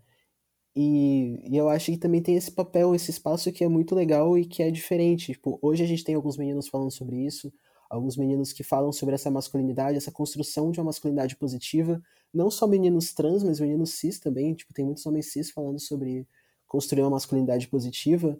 [0.75, 4.37] E, e, eu acho que também tem esse papel, esse espaço que é muito legal
[4.37, 5.33] e que é diferente.
[5.33, 7.51] Tipo, hoje a gente tem alguns meninos falando sobre isso,
[7.89, 12.01] alguns meninos que falam sobre essa masculinidade, essa construção de uma masculinidade positiva,
[12.33, 16.27] não só meninos trans, mas meninos cis também, tipo, tem muitos homens cis falando sobre
[16.67, 18.39] construir uma masculinidade positiva,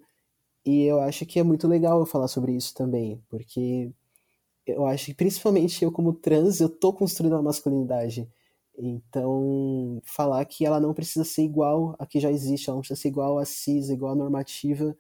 [0.66, 3.92] e eu acho que é muito legal eu falar sobre isso também, porque
[4.68, 8.30] eu acho que principalmente eu como trans, eu tô construindo uma masculinidade.
[8.78, 13.02] Então, falar que ela não precisa ser igual a que já existe, ela não precisa
[13.02, 14.96] ser igual a cis, igual a normativa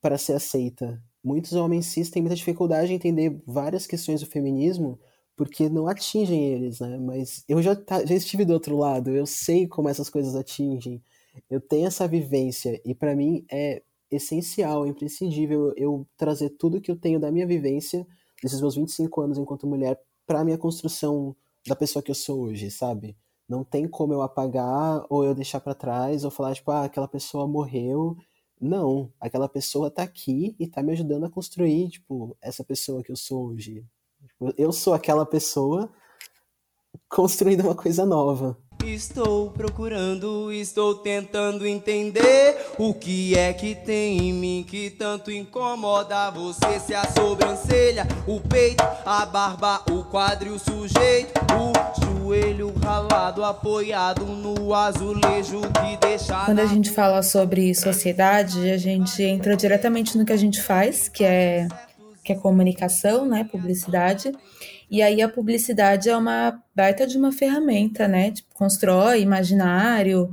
[0.00, 1.02] para ser aceita.
[1.24, 4.98] Muitos homens cis têm muita dificuldade em entender várias questões do feminismo
[5.36, 6.98] porque não atingem eles, né?
[6.98, 11.02] Mas eu já, tá, já estive do outro lado, eu sei como essas coisas atingem,
[11.48, 16.96] eu tenho essa vivência e para mim é essencial, imprescindível eu trazer tudo que eu
[16.96, 18.06] tenho da minha vivência
[18.42, 22.70] desses meus 25 anos enquanto mulher para minha construção da pessoa que eu sou hoje,
[22.70, 23.16] sabe?
[23.48, 27.08] Não tem como eu apagar ou eu deixar para trás ou falar tipo, ah, aquela
[27.08, 28.16] pessoa morreu.
[28.60, 33.10] Não, aquela pessoa tá aqui e tá me ajudando a construir, tipo, essa pessoa que
[33.10, 33.84] eu sou hoje.
[34.26, 35.92] Tipo, eu sou aquela pessoa
[37.08, 38.56] construindo uma coisa nova.
[38.84, 46.30] Estou procurando, estou tentando entender o que é que tem em mim que tanto incomoda
[46.30, 46.80] você.
[46.80, 54.74] Se a sobrancelha, o peito, a barba, o quadril sujeito, o joelho ralado apoiado no
[54.74, 56.44] azulejo que deixa.
[56.44, 61.08] Quando a gente fala sobre sociedade, a gente entra diretamente no que a gente faz,
[61.08, 61.68] que é
[62.24, 64.32] que é comunicação, né, publicidade.
[64.92, 68.30] E aí a publicidade é uma baita de uma ferramenta, né?
[68.30, 70.28] Tipo, constrói imaginário,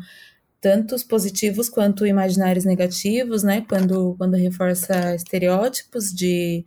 [0.60, 3.65] tantos positivos quanto imaginários negativos, né?
[3.69, 6.65] Quando, quando reforça estereótipos de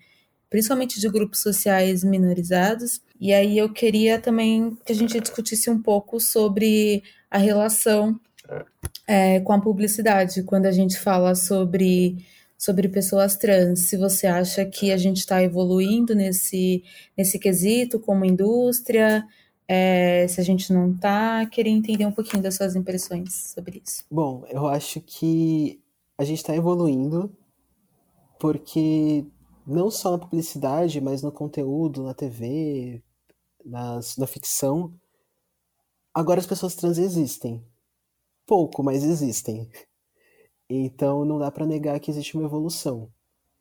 [0.49, 3.03] principalmente de grupos sociais minorizados.
[3.21, 8.19] E aí eu queria também que a gente discutisse um pouco sobre a relação
[9.07, 12.25] é, com a publicidade, quando a gente fala sobre,
[12.63, 13.89] sobre pessoas trans.
[13.89, 16.85] Se você acha que a gente está evoluindo nesse,
[17.19, 19.27] nesse quesito como indústria,
[19.67, 24.05] é, se a gente não está, queria entender um pouquinho das suas impressões sobre isso.
[24.09, 25.83] Bom, eu acho que
[26.17, 27.37] a gente está evoluindo
[28.39, 29.27] porque
[29.67, 33.03] não só na publicidade, mas no conteúdo, na TV,
[33.65, 34.95] nas, na ficção,
[36.15, 37.61] agora as pessoas trans existem.
[38.47, 39.69] Pouco, mas existem.
[40.69, 43.11] Então não dá para negar que existe uma evolução.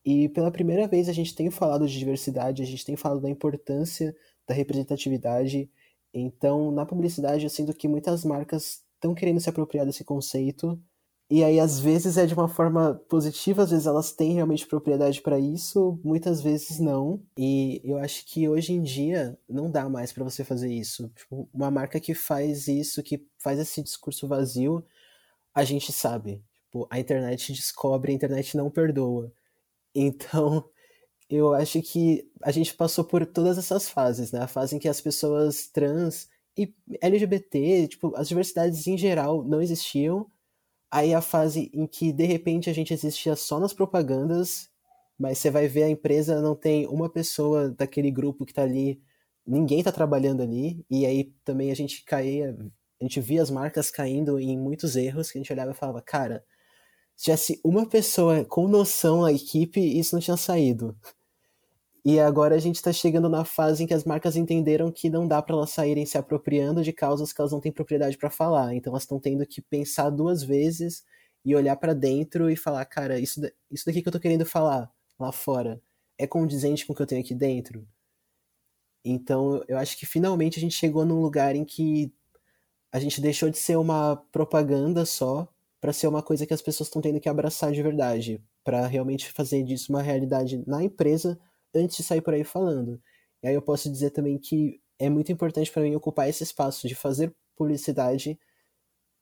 [0.06, 3.30] E pela primeira vez a gente tem falado de diversidade, a gente tem falado da
[3.30, 4.16] importância
[4.48, 5.70] da representatividade.
[6.14, 10.80] Então, na publicidade, eu sinto que muitas marcas estão querendo se apropriar desse conceito
[11.34, 15.22] e aí, às vezes, é de uma forma positiva, às vezes elas têm realmente propriedade
[15.22, 17.24] para isso, muitas vezes não.
[17.38, 21.08] E eu acho que hoje em dia não dá mais para você fazer isso.
[21.16, 24.84] Tipo, uma marca que faz isso, que faz esse discurso vazio,
[25.54, 26.44] a gente sabe.
[26.90, 29.32] A internet descobre, a internet não perdoa.
[29.96, 30.70] Então,
[31.30, 34.42] eu acho que a gente passou por todas essas fases, né?
[34.42, 39.62] A fase em que as pessoas trans e LGBT, tipo, as diversidades em geral não
[39.62, 40.30] existiam
[40.92, 44.70] Aí a fase em que de repente a gente existia só nas propagandas,
[45.18, 49.02] mas você vai ver a empresa não tem uma pessoa daquele grupo que tá ali,
[49.48, 52.58] ninguém tá trabalhando ali, e aí também a gente caía,
[53.00, 56.02] a gente via as marcas caindo em muitos erros que a gente olhava e falava,
[56.02, 56.44] cara,
[57.16, 60.96] se tivesse uma pessoa com noção na equipe, isso não tinha saído.
[62.04, 65.28] E agora a gente está chegando na fase em que as marcas entenderam que não
[65.28, 68.74] dá para elas saírem se apropriando de causas que elas não têm propriedade para falar.
[68.74, 71.06] Então elas estão tendo que pensar duas vezes
[71.46, 74.92] e olhar para dentro e falar, cara, isso, isso daqui que eu tô querendo falar
[75.20, 75.80] lá fora
[76.18, 77.88] é condizente com o que eu tenho aqui dentro.
[79.06, 82.12] Então eu acho que finalmente a gente chegou num lugar em que
[82.92, 85.48] a gente deixou de ser uma propaganda só
[85.82, 89.32] para ser uma coisa que as pessoas estão tendo que abraçar de verdade, para realmente
[89.32, 91.40] fazer disso uma realidade na empresa
[91.74, 93.02] antes de sair por aí falando.
[93.42, 96.88] E aí eu posso dizer também que é muito importante para mim ocupar esse espaço
[96.88, 98.40] de fazer publicidade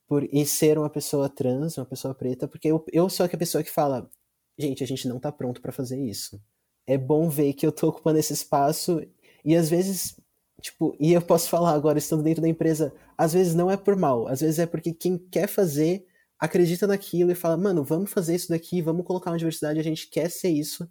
[0.06, 3.64] por e ser uma pessoa trans, uma pessoa preta, porque eu, eu sou a pessoa
[3.64, 4.10] que fala,
[4.58, 6.42] gente, a gente não tá pronto para fazer isso.
[6.86, 9.02] É bom ver que eu tô ocupando esse espaço
[9.46, 10.20] e às vezes,
[10.62, 13.96] tipo, e eu posso falar agora estando dentro da empresa, às vezes não é por
[13.96, 16.06] mal, às vezes é porque quem quer fazer
[16.40, 20.10] acredita naquilo e fala, mano, vamos fazer isso daqui, vamos colocar uma diversidade, a gente
[20.10, 20.88] quer ser isso,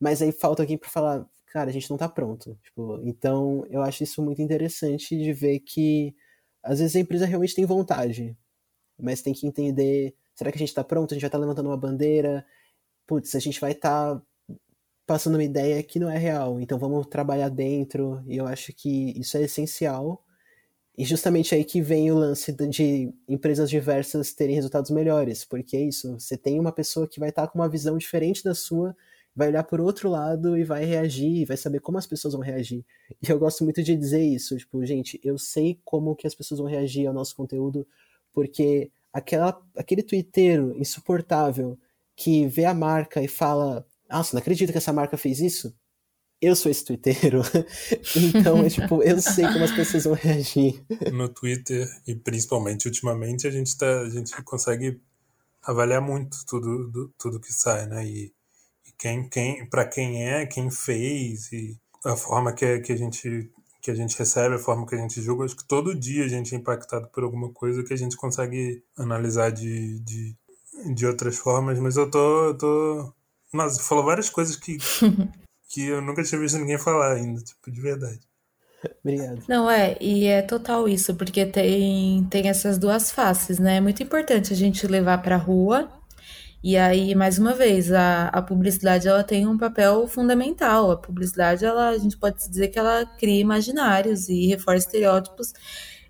[0.00, 2.58] mas aí falta alguém para falar, cara, a gente não tá pronto.
[2.62, 6.14] Tipo, então eu acho isso muito interessante de ver que
[6.62, 8.36] às vezes a empresa realmente tem vontade,
[8.98, 11.12] mas tem que entender, será que a gente tá pronto?
[11.12, 12.46] A gente vai estar tá levantando uma bandeira?
[13.06, 14.22] Putz, a gente vai estar tá
[15.06, 19.18] passando uma ideia que não é real, então vamos trabalhar dentro, e eu acho que
[19.18, 20.24] isso é essencial.
[20.96, 25.80] E justamente aí que vem o lance de empresas diversas terem resultados melhores, porque é
[25.80, 28.94] isso, você tem uma pessoa que vai estar tá com uma visão diferente da sua,
[29.34, 32.84] vai olhar por outro lado e vai reagir, vai saber como as pessoas vão reagir.
[33.22, 36.60] E eu gosto muito de dizer isso, tipo, gente, eu sei como que as pessoas
[36.60, 37.86] vão reagir ao nosso conteúdo,
[38.34, 41.78] porque aquela, aquele twitteiro insuportável
[42.14, 45.74] que vê a marca e fala, nossa, não acredito que essa marca fez isso?
[46.42, 47.40] Eu sou esse twitteiro.
[48.16, 50.84] então, é, tipo, eu sei como as pessoas vão reagir.
[51.12, 55.00] No Twitter, e principalmente ultimamente, a gente, tá, a gente consegue
[55.62, 58.04] avaliar muito tudo, do, tudo que sai, né?
[58.04, 58.32] E
[58.98, 63.48] quem, quem, para quem é, quem fez e a forma que, que a gente
[63.80, 66.28] que a gente recebe, a forma que a gente julga, acho que todo dia a
[66.28, 70.36] gente é impactado por alguma coisa que a gente consegue analisar de, de,
[70.94, 73.12] de outras formas, mas eu tô, eu tô...
[73.52, 74.78] Nossa, falou várias coisas que,
[75.72, 78.20] que eu nunca tinha visto ninguém falar ainda, tipo, de verdade.
[79.02, 79.42] Obrigado.
[79.48, 83.76] Não, é, e é total isso, porque tem, tem essas duas faces, né?
[83.76, 85.88] É muito importante a gente levar pra rua
[86.64, 90.92] e aí, mais uma vez, a, a publicidade ela tem um papel fundamental.
[90.92, 95.52] A publicidade, ela, a gente pode dizer que ela cria imaginários e reforça estereótipos.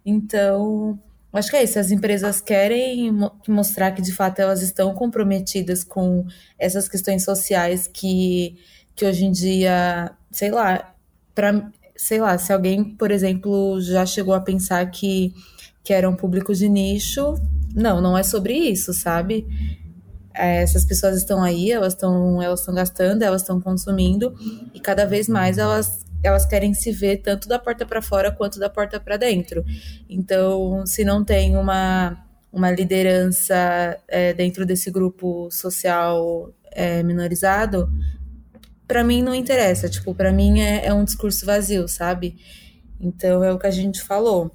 [0.04, 1.00] Então,
[1.32, 1.78] acho que é isso.
[1.78, 3.10] As empresas querem
[3.48, 6.26] mostrar que de fato elas estão comprometidas com
[6.58, 8.58] essas questões sociais que,
[9.02, 10.94] que hoje em dia, sei lá,
[11.34, 15.34] para sei lá, se alguém, por exemplo, já chegou a pensar que,
[15.82, 17.34] que era um público de nicho,
[17.74, 19.44] não, não é sobre isso, sabe?
[20.32, 24.34] É, essas pessoas estão aí, elas estão elas estão gastando, elas estão consumindo
[24.72, 28.60] e cada vez mais elas elas querem se ver tanto da porta para fora quanto
[28.60, 29.64] da porta para dentro.
[30.08, 37.88] Então, se não tem uma uma liderança é, dentro desse grupo social é, minorizado,
[38.92, 39.88] para mim não interessa.
[39.88, 42.36] Tipo, para mim é, é um discurso vazio, sabe?
[43.00, 44.50] Então é o que a gente falou.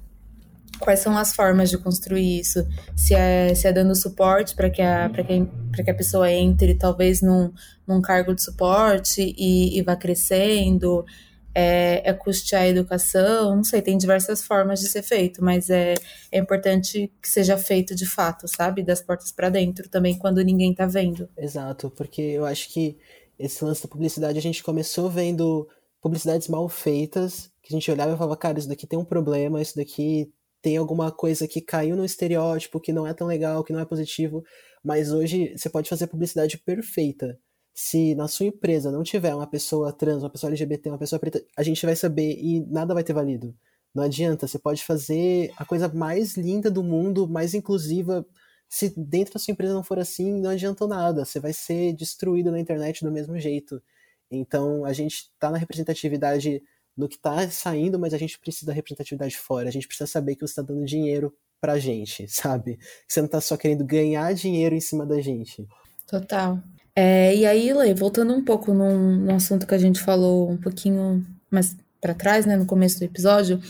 [0.78, 2.64] Quais são as formas de construir isso?
[2.96, 7.20] Se é, se é dando suporte para que, a, que, que a pessoa entre, talvez,
[7.20, 7.52] num,
[7.84, 11.04] num cargo de suporte e, e vá crescendo,
[11.52, 15.94] é, é custear a educação, não sei, tem diversas formas de ser feito, mas é,
[16.30, 18.84] é importante que seja feito de fato, sabe?
[18.84, 21.28] Das portas para dentro também, quando ninguém tá vendo.
[21.36, 22.96] Exato, porque eu acho que
[23.38, 25.68] esse lance da publicidade a gente começou vendo
[26.00, 29.60] publicidades mal feitas, que a gente olhava e falava, cara, isso daqui tem um problema,
[29.60, 33.72] isso daqui tem alguma coisa que caiu no estereótipo, que não é tão legal, que
[33.72, 34.42] não é positivo,
[34.84, 37.38] mas hoje você pode fazer publicidade perfeita
[37.80, 41.40] se na sua empresa não tiver uma pessoa trans, uma pessoa LGBT, uma pessoa preta,
[41.56, 43.54] a gente vai saber e nada vai ter valido.
[43.94, 48.26] Não adianta, você pode fazer a coisa mais linda do mundo, mais inclusiva.
[48.68, 51.24] Se dentro da sua empresa não for assim, não adianta nada.
[51.24, 53.82] Você vai ser destruído na internet do mesmo jeito.
[54.30, 56.62] Então, a gente está na representatividade
[56.96, 59.68] no que está saindo, mas a gente precisa da representatividade fora.
[59.68, 62.76] A gente precisa saber que você está dando dinheiro pra gente, sabe?
[62.76, 65.66] Que você não está só querendo ganhar dinheiro em cima da gente.
[66.06, 66.58] Total.
[66.94, 71.24] É, e aí, Lê, voltando um pouco num, assunto que a gente falou um pouquinho
[71.48, 73.60] mais para trás, né, no começo do episódio,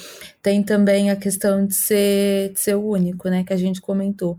[0.43, 4.39] tem também a questão de ser, de ser único, né, que a gente comentou.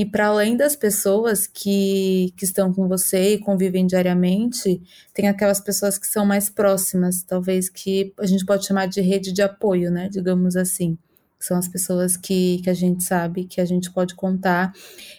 [0.00, 4.80] E para além das pessoas que, que estão com você e convivem diariamente,
[5.12, 9.30] tem aquelas pessoas que são mais próximas, talvez que a gente pode chamar de rede
[9.30, 10.96] de apoio, né, digamos assim.
[11.38, 14.72] São as pessoas que, que a gente sabe que a gente pode contar.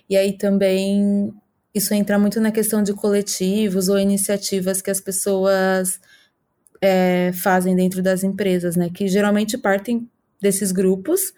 [0.09, 1.31] E aí também
[1.75, 6.01] isso entra muito na questão de coletivos ou iniciativas que as pessoas
[6.81, 8.89] é, fazem dentro das empresas, né?
[8.89, 10.09] Que geralmente partem
[10.41, 11.31] desses grupos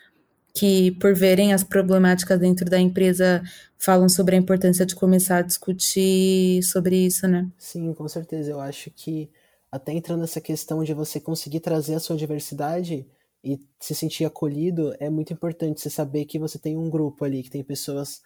[0.54, 3.41] que, por verem as problemáticas dentro da empresa,
[3.78, 7.49] falam sobre a importância de começar a discutir sobre isso, né?
[7.58, 8.51] Sim, com certeza.
[8.51, 9.30] Eu acho que
[9.72, 13.08] até entrando nessa questão de você conseguir trazer a sua diversidade
[13.43, 17.41] e se sentir acolhido, é muito importante você saber que você tem um grupo ali,
[17.43, 18.22] que tem pessoas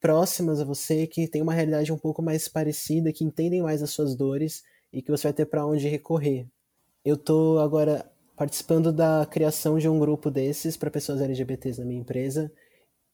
[0.00, 3.90] próximas a você, que têm uma realidade um pouco mais parecida, que entendem mais as
[3.90, 4.62] suas dores
[4.92, 6.46] e que você vai ter para onde recorrer.
[7.04, 12.00] Eu tô agora participando da criação de um grupo desses para pessoas LGBTs na minha
[12.00, 12.50] empresa.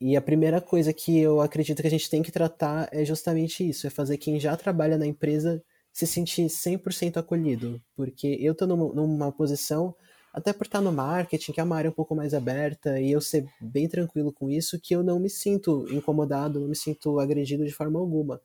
[0.01, 3.69] E a primeira coisa que eu acredito que a gente tem que tratar é justamente
[3.69, 5.63] isso, é fazer quem já trabalha na empresa
[5.93, 9.95] se sentir 100% acolhido, porque eu tô numa posição
[10.33, 13.21] até por estar no marketing, que é uma área um pouco mais aberta, e eu
[13.21, 17.65] ser bem tranquilo com isso, que eu não me sinto incomodado, não me sinto agredido
[17.67, 18.41] de forma alguma.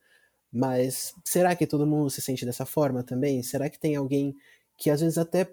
[0.52, 3.42] Mas será que todo mundo se sente dessa forma também?
[3.42, 4.34] Será que tem alguém
[4.76, 5.48] que às vezes até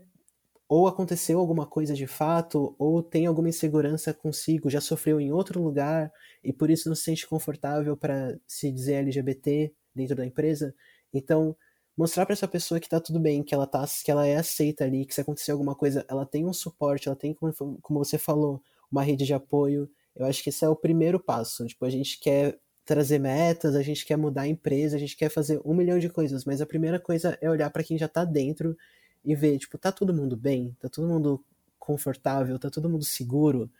[0.76, 5.62] ou aconteceu alguma coisa de fato, ou tem alguma insegurança consigo, já sofreu em outro
[5.62, 6.12] lugar
[6.44, 10.74] e por isso não se sente confortável para se dizer LGBT dentro da empresa?
[11.14, 11.56] Então,
[11.96, 14.84] mostrar para essa pessoa que tá tudo bem, que ela tá, que ela é aceita
[14.84, 18.18] ali, que se acontecer alguma coisa, ela tem um suporte, ela tem, como, como você
[18.18, 18.60] falou,
[18.92, 19.88] uma rede de apoio.
[20.16, 21.68] Eu acho que esse é o primeiro passo.
[21.68, 25.30] Tipo, a gente quer trazer metas, a gente quer mudar a empresa, a gente quer
[25.30, 28.26] fazer um milhão de coisas, mas a primeira coisa é olhar para quem já tá
[28.26, 28.76] dentro
[29.24, 31.44] e ver, tipo, tá todo mundo bem, tá todo mundo
[31.80, 33.72] confortável, tá todo mundo seguro.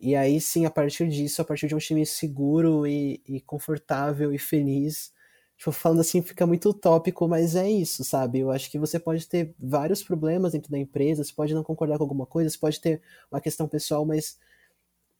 [0.00, 4.32] E aí sim, a partir disso, a partir de um time seguro e, e confortável
[4.32, 5.12] e feliz,
[5.56, 8.40] Tipo, falando assim fica muito utópico, mas é isso, sabe?
[8.40, 11.96] Eu acho que você pode ter vários problemas dentro da empresa, você pode não concordar
[11.96, 14.36] com alguma coisa, você pode ter uma questão pessoal, mas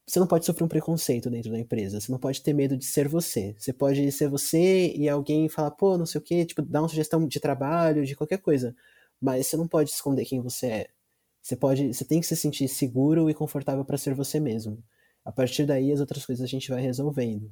[0.07, 2.85] você não pode sofrer um preconceito dentro da empresa, você não pode ter medo de
[2.85, 3.55] ser você.
[3.59, 6.89] Você pode ser você e alguém falar, pô, não sei o quê, tipo, dar uma
[6.89, 8.75] sugestão de trabalho, de qualquer coisa,
[9.25, 10.87] mas você não pode esconder quem você é.
[11.41, 14.85] Você pode, você tem que se sentir seguro e confortável para ser você mesmo.
[15.25, 17.51] A partir daí as outras coisas a gente vai resolvendo.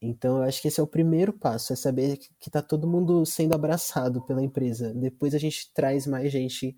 [0.00, 3.26] Então, eu acho que esse é o primeiro passo, é saber que está todo mundo
[3.26, 4.94] sendo abraçado pela empresa.
[4.94, 6.74] Depois a gente traz mais gente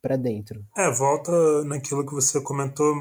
[0.00, 0.64] para dentro.
[0.78, 1.32] É, volta
[1.64, 2.94] naquilo que você comentou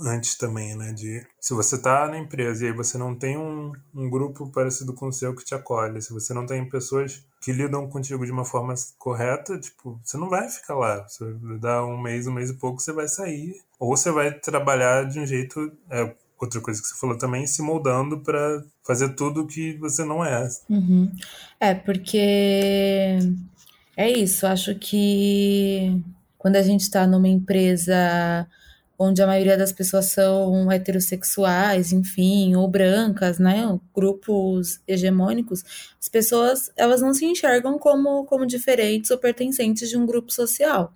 [0.00, 0.92] antes também, né?
[0.92, 4.94] De se você está na empresa e aí você não tem um, um grupo parecido
[4.94, 8.32] com o seu que te acolhe, se você não tem pessoas que lidam contigo de
[8.32, 11.06] uma forma correta, tipo, você não vai ficar lá.
[11.06, 11.24] Você
[11.60, 13.54] dá um mês, um mês e pouco, você vai sair.
[13.78, 15.70] Ou você vai trabalhar de um jeito.
[15.88, 20.24] É, outra coisa que você falou também, se moldando para fazer tudo que você não
[20.24, 20.48] é.
[20.68, 21.08] Uhum.
[21.60, 23.16] É, porque
[23.96, 26.02] é isso, acho que
[26.36, 28.44] quando a gente está numa empresa
[28.98, 35.62] onde a maioria das pessoas são heterossexuais, enfim, ou brancas, né, grupos hegemônicos,
[36.00, 40.94] as pessoas, elas não se enxergam como, como diferentes ou pertencentes de um grupo social.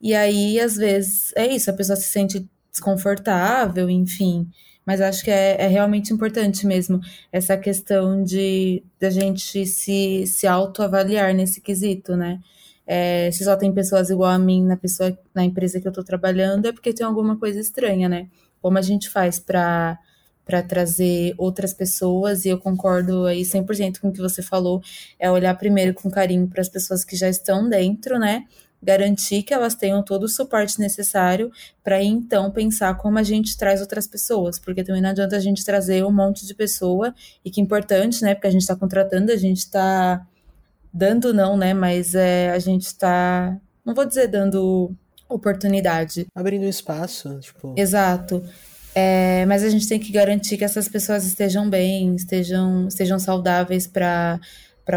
[0.00, 4.48] E aí, às vezes, é isso, a pessoa se sente desconfortável, enfim.
[4.84, 7.00] Mas acho que é, é realmente importante mesmo
[7.32, 12.40] essa questão de da gente se, se autoavaliar nesse quesito, né?
[12.86, 16.04] É, se só tem pessoas igual a mim na pessoa na empresa que eu estou
[16.04, 18.28] trabalhando, é porque tem alguma coisa estranha, né?
[18.62, 19.98] Como a gente faz para
[20.44, 24.80] para trazer outras pessoas, e eu concordo aí 100% com o que você falou,
[25.18, 28.44] é olhar primeiro com carinho para as pessoas que já estão dentro, né?
[28.80, 31.50] Garantir que elas tenham todo o suporte necessário
[31.82, 35.64] para então pensar como a gente traz outras pessoas, porque também não adianta a gente
[35.64, 37.12] trazer um monte de pessoa,
[37.44, 38.32] e que é importante, né?
[38.32, 40.24] Porque a gente está contratando, a gente está
[40.96, 41.74] dando não, né?
[41.74, 44.90] Mas é, a gente está, não vou dizer dando
[45.28, 46.26] oportunidade.
[46.34, 47.74] Abrindo espaço, tipo.
[47.76, 48.42] Exato.
[48.94, 53.86] É, mas a gente tem que garantir que essas pessoas estejam bem, estejam, estejam saudáveis
[53.86, 54.40] para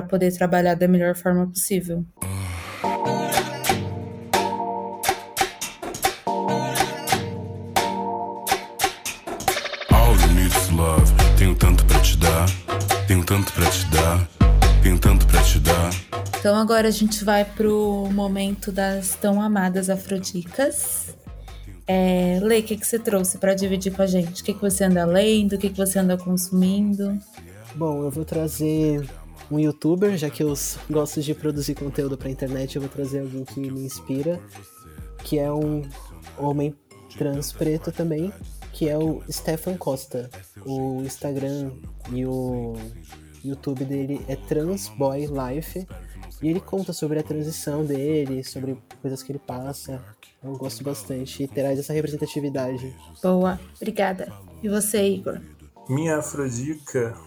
[0.08, 2.06] poder trabalhar da melhor forma possível.
[9.92, 11.12] All you need is love.
[11.38, 12.46] Tenho tanto para te dar,
[13.06, 14.39] tenho tanto para te dar,
[15.00, 15.92] tanto para te dar.
[16.40, 21.16] Então agora a gente vai pro momento das tão amadas afrodicas.
[21.88, 24.42] É, Lê, o que, que você trouxe para dividir com a gente?
[24.42, 25.54] O que, que você anda lendo?
[25.54, 27.18] O que, que você anda consumindo?
[27.76, 29.10] Bom, eu vou trazer
[29.50, 30.54] um youtuber, já que eu
[30.90, 34.40] gosto de produzir conteúdo para internet, eu vou trazer alguém que me inspira,
[35.24, 35.82] que é um
[36.38, 36.76] homem
[37.18, 38.32] trans preto também,
[38.72, 40.30] que é o Stefan Costa.
[40.66, 41.72] O Instagram
[42.14, 42.76] e o
[43.44, 45.88] YouTube dele é Transboy Life.
[46.42, 50.02] E ele conta sobre a transição dele, sobre coisas que ele passa.
[50.42, 52.96] Eu gosto bastante e traz essa representatividade.
[53.22, 54.32] Boa, obrigada.
[54.64, 55.40] E você, Igor?
[55.90, 57.18] Minha afrodica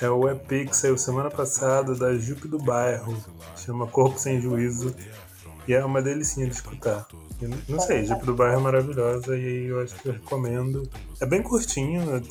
[0.00, 3.16] é o EP que saiu semana passada da Jupe do Bairro.
[3.56, 4.94] Chama Corpo Sem Juízo.
[5.68, 7.06] E é uma delicinha de escutar.
[7.68, 10.88] Não sei, Jupe do Bairro é maravilhosa e eu acho que eu recomendo.
[11.20, 12.22] É bem curtinho, né?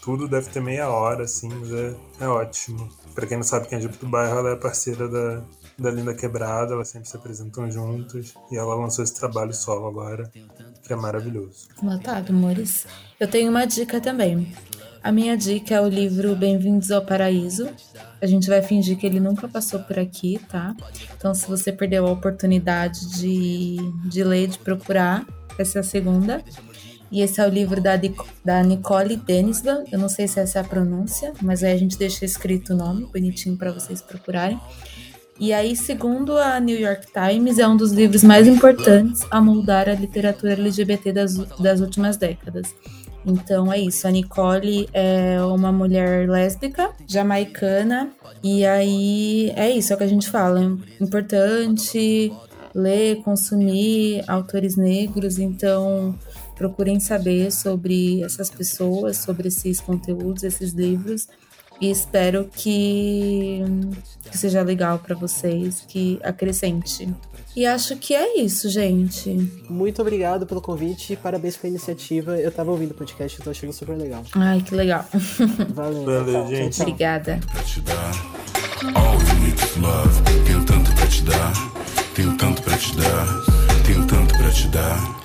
[0.00, 2.88] tudo deve ter meia hora, assim, mas é, é ótimo.
[3.14, 5.42] Pra quem não sabe quem é Jupe do Bairro, ela é parceira da,
[5.78, 8.34] da Linda Quebrada, elas sempre se apresentam juntos.
[8.50, 10.30] E ela lançou esse trabalho solo agora,
[10.82, 11.68] que é maravilhoso.
[11.82, 12.86] Notado, amores.
[13.20, 14.54] Eu tenho uma dica também.
[15.02, 17.68] A minha dica é o livro Bem-vindos ao Paraíso.
[18.20, 20.74] A gente vai fingir que ele nunca passou por aqui, tá?
[21.16, 23.76] Então, se você perdeu a oportunidade de,
[24.08, 25.24] de ler, de procurar,
[25.56, 26.42] essa é a segunda.
[27.10, 27.92] E esse é o livro da,
[28.44, 29.88] da Nicole Denisland.
[29.90, 32.76] Eu não sei se essa é a pronúncia, mas aí a gente deixa escrito o
[32.76, 34.60] nome, bonitinho para vocês procurarem.
[35.40, 39.88] E aí, segundo a New York Times, é um dos livros mais importantes a moldar
[39.88, 42.74] a literatura LGBT das, das últimas décadas.
[43.28, 44.08] Então é isso.
[44.08, 48.10] A Nicole é uma mulher lésbica, jamaicana,
[48.42, 50.60] e aí é isso, é o que a gente fala.
[51.00, 52.32] Importante
[52.74, 56.18] ler, consumir autores negros, então
[56.56, 61.28] procurem saber sobre essas pessoas, sobre esses conteúdos, esses livros.
[61.80, 63.62] E espero que,
[64.30, 67.08] que seja legal para vocês, que acrescente.
[67.58, 69.30] E acho que é isso, gente.
[69.68, 72.38] Muito obrigado pelo convite e parabéns pela iniciativa.
[72.38, 74.22] Eu tava ouvindo o podcast, eu tô achando super legal.
[74.36, 75.04] Ai, que legal.
[75.74, 76.76] Valeu, Valeu gente.
[76.76, 76.86] Tchau.
[76.86, 77.40] Obrigada.
[80.46, 81.52] Tenho tanto pra te dar,
[82.14, 83.26] tenho tanto pra te dar,
[83.84, 85.20] tenho tanto pra te dar.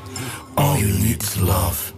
[0.56, 1.93] All you need is love.